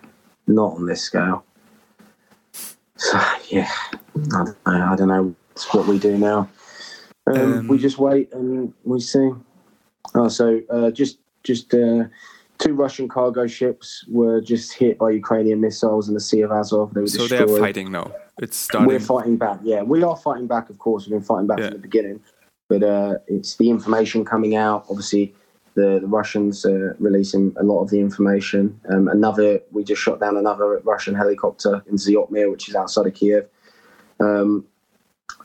Not 0.47 0.75
on 0.75 0.87
this 0.87 1.03
scale. 1.03 1.45
So 2.97 3.19
yeah, 3.49 3.71
I 3.93 3.99
don't 4.17 4.67
know. 4.67 4.89
I 4.93 4.97
don't 4.97 5.09
know 5.09 5.35
what 5.73 5.87
we 5.87 5.99
do 5.99 6.19
now. 6.19 6.49
Um, 7.27 7.37
um, 7.37 7.69
we 7.69 7.79
just 7.79 7.99
wait 7.99 8.33
and 8.33 8.75
we 8.85 9.01
see. 9.01 9.31
Oh, 10.15 10.29
so 10.29 10.61
uh, 10.69 10.91
just 10.91 11.19
just 11.45 11.73
uh, 11.73 12.05
two 12.59 12.75
Russian 12.75 13.09
cargo 13.09 13.47
ships 13.47 14.05
were 14.09 14.41
just 14.41 14.75
hit 14.75 14.99
by 14.99 15.11
Ukrainian 15.11 15.61
missiles 15.61 16.09
in 16.09 16.15
the 16.15 16.21
Sea 16.21 16.43
of 16.43 16.53
Azov. 16.53 16.93
They 16.93 17.01
were 17.01 17.07
so 17.07 17.27
they're 17.27 17.47
fighting 17.47 17.93
now. 17.93 18.13
It's 18.39 18.57
starting. 18.57 18.89
We're 18.89 19.01
fighting 19.01 19.37
back. 19.37 19.61
Yeah, 19.63 19.83
we 19.83 20.03
are 20.03 20.17
fighting 20.17 20.49
back. 20.49 20.71
Of 20.71 20.79
course, 20.79 21.07
we've 21.07 21.13
been 21.13 21.23
fighting 21.23 21.47
back 21.47 21.61
yeah. 21.61 21.67
from 21.67 21.75
the 21.75 21.83
beginning. 21.83 22.21
But 22.69 22.83
uh, 22.83 23.19
it's 23.29 23.57
the 23.57 23.71
information 23.71 24.25
coming 24.25 24.57
out. 24.57 24.87
Obviously, 24.89 25.35
the, 25.75 25.99
the 26.01 26.07
Russians 26.07 26.65
are 26.65 26.97
releasing 26.99 27.55
a 27.59 27.63
lot 27.63 27.83
of 27.83 27.91
the 27.91 28.01
information. 28.01 28.81
Um, 28.91 29.09
another, 29.09 29.61
we 29.73 29.85
just 29.85 30.03
shot 30.03 30.21
down 30.21 30.37
another 30.37 30.81
Russian 30.85 31.15
helicopter 31.15 31.83
in 31.89 31.97
Zhytomyr, 31.97 32.51
which 32.51 32.69
is 32.69 32.75
outside 32.75 33.07
of 33.07 33.15
Kiev. 33.15 33.49
Um, 34.21 34.67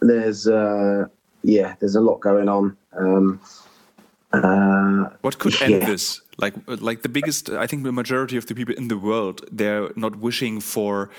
there's, 0.01 0.47
uh, 0.47 1.07
yeah, 1.43 1.75
there's 1.79 1.95
a 1.95 2.01
lot 2.01 2.19
going 2.19 2.47
on. 2.47 2.77
Um, 2.93 3.41
uh, 4.31 5.09
what 5.21 5.39
could 5.39 5.59
end 5.61 5.81
yeah. 5.81 5.85
this? 5.85 6.21
Like, 6.37 6.53
like 6.67 7.01
the 7.01 7.09
biggest, 7.09 7.49
I 7.49 7.67
think 7.67 7.83
the 7.83 7.91
majority 7.91 8.37
of 8.37 8.45
the 8.45 8.55
people 8.55 8.75
in 8.75 8.87
the 8.87 8.97
world, 8.97 9.45
they're 9.51 9.89
not 9.95 10.17
wishing 10.17 10.59
for 10.61 11.09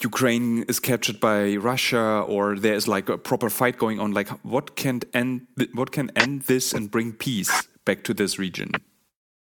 Ukraine 0.00 0.64
is 0.64 0.80
captured 0.80 1.20
by 1.20 1.56
Russia 1.56 2.24
or 2.26 2.56
there's 2.56 2.88
like 2.88 3.08
a 3.08 3.18
proper 3.18 3.50
fight 3.50 3.78
going 3.78 4.00
on. 4.00 4.12
Like, 4.12 4.28
what 4.42 4.76
can 4.76 5.00
end? 5.12 5.46
What 5.74 5.92
can 5.92 6.10
end 6.16 6.42
this 6.42 6.72
and 6.72 6.90
bring 6.90 7.12
peace? 7.12 7.68
Back 7.84 8.04
to 8.04 8.14
this 8.14 8.38
region? 8.38 8.72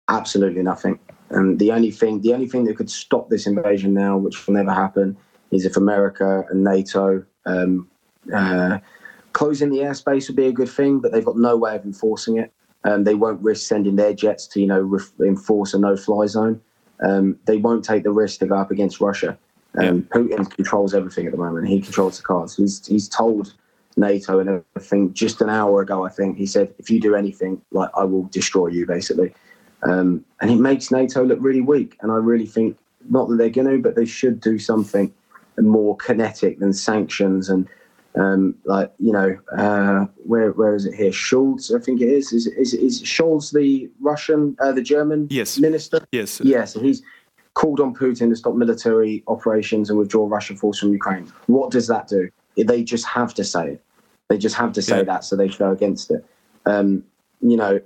Absolutely 0.08 0.62
nothing. 0.62 0.98
And 1.30 1.58
the 1.58 1.72
only 1.72 1.90
thing, 1.90 2.20
the 2.20 2.34
only 2.34 2.48
thing 2.48 2.64
that 2.64 2.76
could 2.76 2.90
stop 2.90 3.30
this 3.30 3.46
invasion 3.46 3.94
now, 3.94 4.16
which 4.16 4.46
will 4.46 4.54
never 4.54 4.72
happen, 4.72 5.16
is 5.50 5.64
if 5.64 5.76
America 5.76 6.44
and 6.50 6.64
NATO 6.64 7.24
um, 7.46 7.88
uh, 8.34 8.78
closing 9.32 9.70
the 9.70 9.78
airspace 9.78 10.28
would 10.28 10.36
be 10.36 10.46
a 10.46 10.52
good 10.52 10.68
thing, 10.68 11.00
but 11.00 11.12
they've 11.12 11.24
got 11.24 11.36
no 11.36 11.56
way 11.56 11.74
of 11.74 11.84
enforcing 11.84 12.38
it. 12.38 12.52
Um, 12.84 13.04
they 13.04 13.14
won't 13.14 13.40
risk 13.42 13.66
sending 13.66 13.96
their 13.96 14.12
jets 14.12 14.46
to, 14.48 14.60
you 14.60 14.66
know, 14.66 14.80
re- 14.80 15.28
enforce 15.28 15.72
a 15.72 15.78
no-fly 15.78 16.26
zone. 16.26 16.60
Um, 17.04 17.38
they 17.46 17.56
won't 17.56 17.84
take 17.84 18.02
the 18.02 18.10
risk 18.10 18.40
to 18.40 18.46
go 18.46 18.56
up 18.56 18.70
against 18.70 19.00
Russia. 19.00 19.38
Um, 19.78 19.84
yeah. 19.84 20.18
Putin 20.18 20.50
controls 20.50 20.94
everything 20.94 21.26
at 21.26 21.32
the 21.32 21.38
moment. 21.38 21.68
He 21.68 21.80
controls 21.80 22.18
the 22.18 22.24
cards. 22.24 22.56
He's 22.56 22.86
he's 22.86 23.08
told 23.08 23.54
NATO 23.96 24.38
and 24.38 24.64
everything. 24.74 25.12
Just 25.12 25.40
an 25.40 25.50
hour 25.50 25.82
ago, 25.82 26.04
I 26.04 26.08
think 26.08 26.36
he 26.36 26.46
said, 26.46 26.74
"If 26.78 26.90
you 26.90 27.00
do 27.00 27.14
anything, 27.14 27.60
like 27.70 27.90
I 27.96 28.04
will 28.04 28.24
destroy 28.24 28.68
you," 28.68 28.86
basically. 28.86 29.34
Um, 29.82 30.24
and 30.40 30.50
it 30.50 30.58
makes 30.58 30.90
NATO 30.90 31.24
look 31.24 31.38
really 31.40 31.60
weak. 31.60 31.96
And 32.00 32.12
I 32.12 32.16
really 32.16 32.46
think 32.46 32.78
not 33.10 33.28
that 33.28 33.36
they're 33.36 33.50
going 33.50 33.68
to, 33.68 33.78
but 33.78 33.96
they 33.96 34.04
should 34.04 34.40
do 34.40 34.58
something 34.58 35.12
more 35.60 35.96
kinetic 35.96 36.58
than 36.60 36.72
sanctions 36.72 37.48
and 37.48 37.68
um, 38.14 38.54
like 38.64 38.92
you 38.98 39.12
know 39.12 39.38
uh, 39.56 40.06
where 40.24 40.52
where 40.52 40.74
is 40.74 40.84
it 40.84 40.94
here? 40.94 41.10
Scholz, 41.10 41.74
I 41.74 41.82
think 41.82 42.00
it 42.00 42.08
is. 42.08 42.32
Is 42.32 42.46
is, 42.46 42.74
is 42.74 43.02
Scholz 43.02 43.52
the 43.52 43.90
Russian, 44.00 44.56
uh, 44.60 44.72
the 44.72 44.82
German 44.82 45.28
yes. 45.30 45.58
minister? 45.58 46.04
Yes, 46.12 46.40
yes. 46.44 46.74
He's 46.74 47.02
called 47.54 47.80
on 47.80 47.94
Putin 47.94 48.28
to 48.28 48.36
stop 48.36 48.54
military 48.54 49.22
operations 49.28 49.88
and 49.88 49.98
withdraw 49.98 50.26
Russian 50.28 50.56
force 50.56 50.78
from 50.78 50.92
Ukraine. 50.92 51.30
What 51.46 51.70
does 51.70 51.86
that 51.86 52.06
do? 52.06 52.28
They 52.56 52.82
just 52.82 53.06
have 53.06 53.34
to 53.34 53.44
say 53.44 53.72
it. 53.72 53.84
They 54.28 54.38
just 54.38 54.54
have 54.56 54.72
to 54.72 54.82
say 54.82 54.98
yeah. 54.98 55.04
that, 55.04 55.24
so 55.24 55.36
they 55.36 55.48
go 55.48 55.70
against 55.70 56.10
it. 56.10 56.24
Um, 56.64 57.04
you 57.40 57.56
know, 57.56 57.80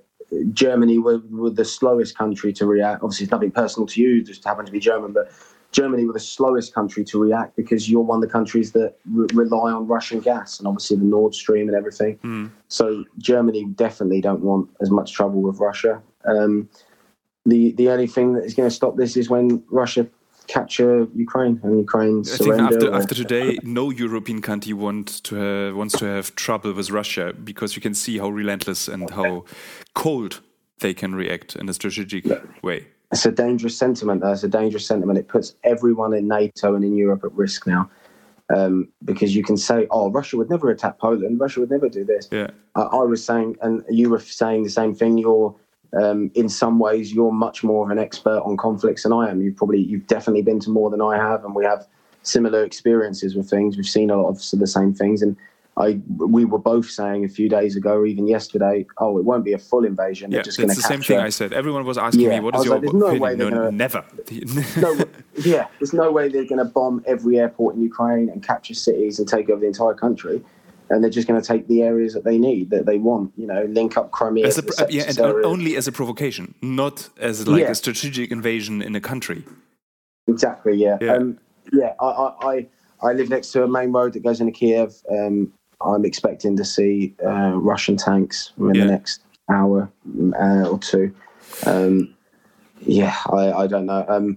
Germany 0.52 0.98
were, 0.98 1.18
were, 1.31 1.50
the 1.50 1.64
slowest 1.64 2.16
country 2.16 2.52
to 2.55 2.66
react. 2.66 3.02
Obviously, 3.02 3.24
it's 3.24 3.33
nothing 3.33 3.50
personal 3.50 3.87
to 3.87 4.00
you, 4.00 4.22
just 4.22 4.44
happen 4.44 4.66
to 4.66 4.72
be 4.72 4.81
German, 4.81 5.12
but 5.12 5.33
Germany 5.72 6.05
were 6.05 6.12
the 6.12 6.20
slowest 6.20 6.74
country 6.74 7.05
to 7.05 7.20
react 7.20 7.57
because 7.57 7.90
you're 7.90 8.00
one 8.00 8.22
of 8.22 8.22
the 8.22 8.33
countries 8.33 8.72
that 8.72 8.96
re- 9.12 9.26
rely 9.35 9.72
on 9.72 9.87
Russian 9.87 10.20
gas 10.20 10.59
and 10.59 10.66
obviously 10.66 10.96
the 10.96 11.05
Nord 11.05 11.35
Stream 11.35 11.68
and 11.68 11.76
everything. 11.76 12.18
Mm. 12.18 12.50
So 12.68 13.05
Germany 13.18 13.66
definitely 13.74 14.20
don't 14.20 14.40
want 14.40 14.70
as 14.81 14.90
much 14.90 15.12
trouble 15.12 15.42
with 15.42 15.59
Russia. 15.59 16.02
Um, 16.24 16.68
the 17.44 17.72
the 17.72 17.90
only 17.90 18.07
thing 18.07 18.33
that 18.35 18.44
is 18.44 18.55
going 18.55 18.68
to 18.68 18.74
stop 18.74 18.96
this 18.96 19.16
is 19.16 19.31
when 19.31 19.62
Russia 19.70 20.09
capture 20.46 21.06
Ukraine 21.14 21.61
and 21.62 21.78
Ukraine 21.78 22.20
I 22.20 22.37
think 22.37 22.61
after, 22.61 22.92
after 22.92 23.14
today, 23.14 23.59
no 23.62 23.90
European 23.90 24.40
country 24.40 24.72
wants 24.72 25.20
to 25.22 25.37
have, 25.37 25.76
wants 25.76 25.98
to 25.98 26.04
have 26.06 26.35
trouble 26.35 26.72
with 26.72 26.90
Russia 26.90 27.32
because 27.32 27.76
you 27.76 27.82
can 27.82 27.94
see 27.94 28.18
how 28.18 28.28
relentless 28.28 28.88
and 28.88 29.11
how 29.11 29.44
cold 29.94 30.40
they 30.80 30.94
can 30.94 31.14
react 31.14 31.56
in 31.56 31.68
a 31.68 31.74
strategic 31.74 32.24
way. 32.62 32.87
It's 33.12 33.24
a 33.24 33.30
dangerous 33.30 33.76
sentiment. 33.78 34.22
It's 34.24 34.42
a 34.42 34.48
dangerous 34.48 34.87
sentiment. 34.87 35.18
It 35.18 35.28
puts 35.28 35.54
everyone 35.64 36.12
in 36.12 36.28
NATO 36.28 36.74
and 36.74 36.85
in 36.85 36.96
Europe 36.96 37.24
at 37.24 37.32
risk 37.32 37.66
now. 37.66 37.90
Um, 38.54 38.88
because 39.04 39.35
you 39.35 39.42
can 39.42 39.56
say, 39.56 39.88
"Oh, 39.90 40.09
Russia 40.11 40.37
would 40.37 40.48
never 40.48 40.70
attack 40.70 40.98
Poland. 40.98 41.40
Russia 41.40 41.61
would 41.61 41.70
never 41.70 41.88
do 41.88 42.04
this." 42.04 42.28
Yeah. 42.30 42.50
I, 42.76 42.82
I 42.82 43.02
was 43.02 43.24
saying, 43.24 43.56
and 43.61 43.82
you 43.88 44.09
were 44.09 44.20
saying 44.20 44.62
the 44.62 44.70
same 44.70 44.94
thing. 44.94 45.18
You're 45.18 45.52
um, 45.96 46.30
in 46.35 46.48
some 46.48 46.78
ways 46.78 47.12
you're 47.12 47.32
much 47.32 47.64
more 47.64 47.85
of 47.85 47.90
an 47.90 47.98
expert 47.98 48.40
on 48.44 48.56
conflicts 48.56 49.04
than 49.04 49.12
I 49.12 49.30
am. 49.30 49.40
You've 49.40 49.56
probably 49.56 49.80
you've 49.80 50.06
definitely 50.06 50.42
been 50.42 50.61
to 50.61 50.70
more 50.70 50.90
than 50.90 51.00
I 51.00 51.16
have, 51.16 51.44
and 51.44 51.54
we 51.54 51.64
have 51.64 51.87
similar 52.22 52.64
experiences 52.64 53.35
with 53.35 53.48
things. 53.48 53.76
We've 53.76 53.87
seen 53.87 54.11
a 54.11 54.16
lot 54.20 54.28
of 54.28 54.42
the 54.52 54.66
same 54.66 54.92
things, 54.92 55.22
and 55.22 55.37
I 55.78 56.00
we 56.16 56.44
were 56.44 56.59
both 56.59 56.88
saying 56.90 57.24
a 57.24 57.28
few 57.28 57.48
days 57.48 57.76
ago, 57.76 57.94
or 57.94 58.06
even 58.06 58.26
yesterday, 58.26 58.87
oh, 58.98 59.18
it 59.18 59.24
won't 59.24 59.44
be 59.44 59.52
a 59.52 59.59
full 59.59 59.85
invasion. 59.85 60.30
Yeah, 60.30 60.42
just 60.42 60.59
that's 60.59 60.76
the 60.76 60.82
capture. 60.82 60.94
same 60.94 61.02
thing 61.02 61.18
I 61.24 61.30
said. 61.30 61.52
Everyone 61.52 61.85
was 61.85 61.98
asking 61.98 62.22
yeah, 62.22 62.40
me, 62.40 62.40
"What 62.40 62.56
is 62.56 62.64
your 62.64 62.78
like, 62.78 62.92
no 62.92 63.06
opinion?" 63.06 63.38
No, 63.38 63.50
gonna, 63.50 63.72
never. 63.72 64.04
no, 64.76 64.98
yeah, 65.44 65.68
there's 65.78 65.92
no 65.92 66.11
way 66.11 66.28
they're 66.28 66.44
going 66.44 66.59
to 66.59 66.64
bomb 66.64 67.02
every 67.06 67.38
airport 67.38 67.74
in 67.74 67.82
Ukraine 67.82 68.28
and 68.28 68.42
capture 68.42 68.74
cities 68.74 69.18
and 69.18 69.28
take 69.28 69.48
over 69.50 69.61
the 69.61 69.66
entire 69.66 69.94
country 69.94 70.42
and 70.90 71.03
they're 71.03 71.11
just 71.11 71.27
going 71.27 71.40
to 71.40 71.46
take 71.46 71.66
the 71.68 71.83
areas 71.83 72.14
that 72.14 72.25
they 72.25 72.38
need 72.38 72.70
that 72.70 72.87
they 72.87 72.99
want 72.99 73.33
you 73.37 73.46
know 73.46 73.64
link 73.64 73.96
up 73.96 74.11
crimea 74.11 74.46
as 74.46 74.59
a, 74.59 74.87
yeah 74.88 75.05
and 75.09 75.18
only 75.18 75.77
as 75.77 75.88
a 75.88 75.92
provocation 75.92 76.55
not 76.62 77.09
as 77.18 77.46
like 77.46 77.62
yeah. 77.62 77.70
a 77.70 77.75
strategic 77.75 78.31
invasion 78.31 78.83
in 78.83 78.94
a 78.94 79.01
country. 79.01 79.44
Exactly 80.29 80.77
yeah. 80.77 80.99
Yeah, 81.01 81.14
um, 81.14 81.38
yeah 81.72 81.94
I, 82.01 82.33
I 82.42 82.66
i 83.03 83.12
live 83.12 83.29
next 83.29 83.53
to 83.53 83.62
a 83.62 83.68
main 83.68 83.92
road 83.92 84.12
that 84.14 84.22
goes 84.22 84.40
into 84.40 84.53
kiev. 84.53 84.94
Um, 85.11 85.53
i'm 85.81 86.05
expecting 86.05 86.57
to 86.57 86.64
see 86.64 87.14
uh, 87.25 87.53
russian 87.55 87.96
tanks 87.96 88.53
in 88.59 88.75
yeah. 88.75 88.85
the 88.85 88.90
next 88.90 89.22
hour 89.51 89.88
uh, 90.40 90.68
or 90.68 90.79
two. 90.79 91.14
Um, 91.66 92.14
yeah 92.81 93.16
I, 93.31 93.53
I 93.53 93.66
don't 93.66 93.87
know 93.87 94.37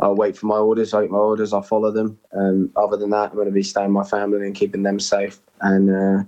I'll 0.00 0.14
wait 0.14 0.36
for 0.36 0.46
my 0.46 0.56
orders. 0.56 0.94
I 0.94 1.02
get 1.02 1.10
my 1.10 1.18
orders. 1.18 1.52
I'll 1.52 1.62
follow 1.62 1.90
them. 1.90 2.18
Um, 2.32 2.70
other 2.76 2.96
than 2.96 3.10
that, 3.10 3.30
I'm 3.30 3.34
going 3.36 3.46
to 3.46 3.52
be 3.52 3.62
staying 3.62 3.92
with 3.92 4.04
my 4.04 4.08
family 4.08 4.46
and 4.46 4.54
keeping 4.54 4.82
them 4.82 5.00
safe. 5.00 5.40
And 5.60 5.90
uh, 5.90 6.24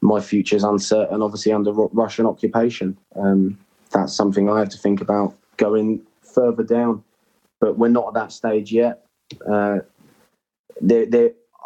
my 0.00 0.20
future 0.20 0.56
is 0.56 0.64
uncertain, 0.64 1.22
obviously 1.22 1.52
under 1.52 1.72
Russian 1.72 2.26
occupation. 2.26 2.96
Um, 3.16 3.58
that's 3.90 4.14
something 4.14 4.50
I 4.50 4.58
have 4.58 4.70
to 4.70 4.78
think 4.78 5.00
about 5.00 5.34
going 5.56 6.00
further 6.22 6.64
down. 6.64 7.04
But 7.60 7.78
we're 7.78 7.88
not 7.88 8.08
at 8.08 8.14
that 8.14 8.32
stage 8.32 8.72
yet. 8.72 9.04
Uh, 9.48 9.80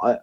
I, 0.03 0.19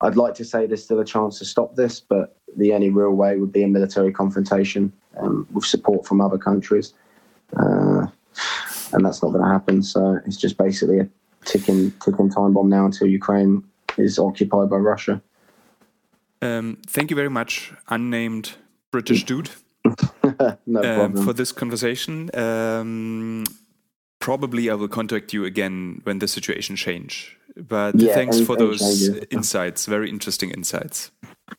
I'd 0.00 0.16
like 0.16 0.34
to 0.34 0.44
say 0.44 0.66
there's 0.66 0.84
still 0.84 1.00
a 1.00 1.04
chance 1.04 1.38
to 1.40 1.44
stop 1.44 1.74
this, 1.74 1.98
but 1.98 2.36
the 2.56 2.72
only 2.72 2.90
real 2.90 3.10
way 3.10 3.36
would 3.36 3.52
be 3.52 3.64
a 3.64 3.68
military 3.68 4.12
confrontation 4.12 4.92
um, 5.18 5.46
with 5.52 5.64
support 5.64 6.06
from 6.06 6.20
other 6.20 6.38
countries. 6.38 6.94
And 8.94 9.04
that's 9.04 9.22
not 9.22 9.30
going 9.30 9.44
to 9.44 9.50
happen. 9.50 9.82
So 9.82 10.20
it's 10.24 10.36
just 10.36 10.56
basically 10.56 11.00
a 11.00 11.08
ticking 11.44 11.92
ticking 12.02 12.30
time 12.30 12.54
bomb 12.54 12.68
now 12.68 12.86
until 12.86 13.06
Ukraine 13.06 13.62
is 13.98 14.18
occupied 14.18 14.70
by 14.70 14.76
Russia. 14.76 15.20
Um, 16.42 16.78
thank 16.86 17.10
you 17.10 17.16
very 17.16 17.30
much, 17.30 17.72
unnamed 17.88 18.52
British 18.90 19.24
dude, 19.24 19.50
no 20.66 21.04
um, 21.04 21.16
for 21.16 21.32
this 21.32 21.52
conversation. 21.52 22.30
Um, 22.34 23.44
probably 24.20 24.70
I 24.70 24.74
will 24.74 24.88
contact 24.88 25.32
you 25.32 25.44
again 25.44 26.00
when 26.04 26.18
the 26.18 26.28
situation 26.28 26.76
change. 26.76 27.38
But 27.56 27.98
yeah, 27.98 28.14
thanks 28.14 28.40
for 28.40 28.56
those 28.56 28.80
changes. 28.80 29.26
insights. 29.30 29.86
Very 29.86 30.10
interesting 30.10 30.50
insights. 30.50 31.10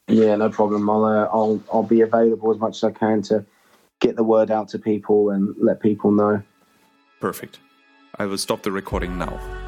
Yeah, 0.07 0.35
no 0.35 0.49
problem. 0.49 0.89
I'll 0.89 1.05
uh, 1.05 1.29
I'll 1.31 1.61
I'll 1.71 1.83
be 1.83 2.01
available 2.01 2.51
as 2.51 2.59
much 2.59 2.77
as 2.77 2.83
I 2.83 2.91
can 2.91 3.21
to 3.23 3.45
get 4.01 4.15
the 4.15 4.23
word 4.23 4.51
out 4.51 4.67
to 4.69 4.79
people 4.79 5.29
and 5.29 5.55
let 5.57 5.79
people 5.79 6.11
know. 6.11 6.43
Perfect. 7.19 7.59
I 8.17 8.25
will 8.25 8.37
stop 8.37 8.63
the 8.63 8.71
recording 8.71 9.17
now. 9.17 9.64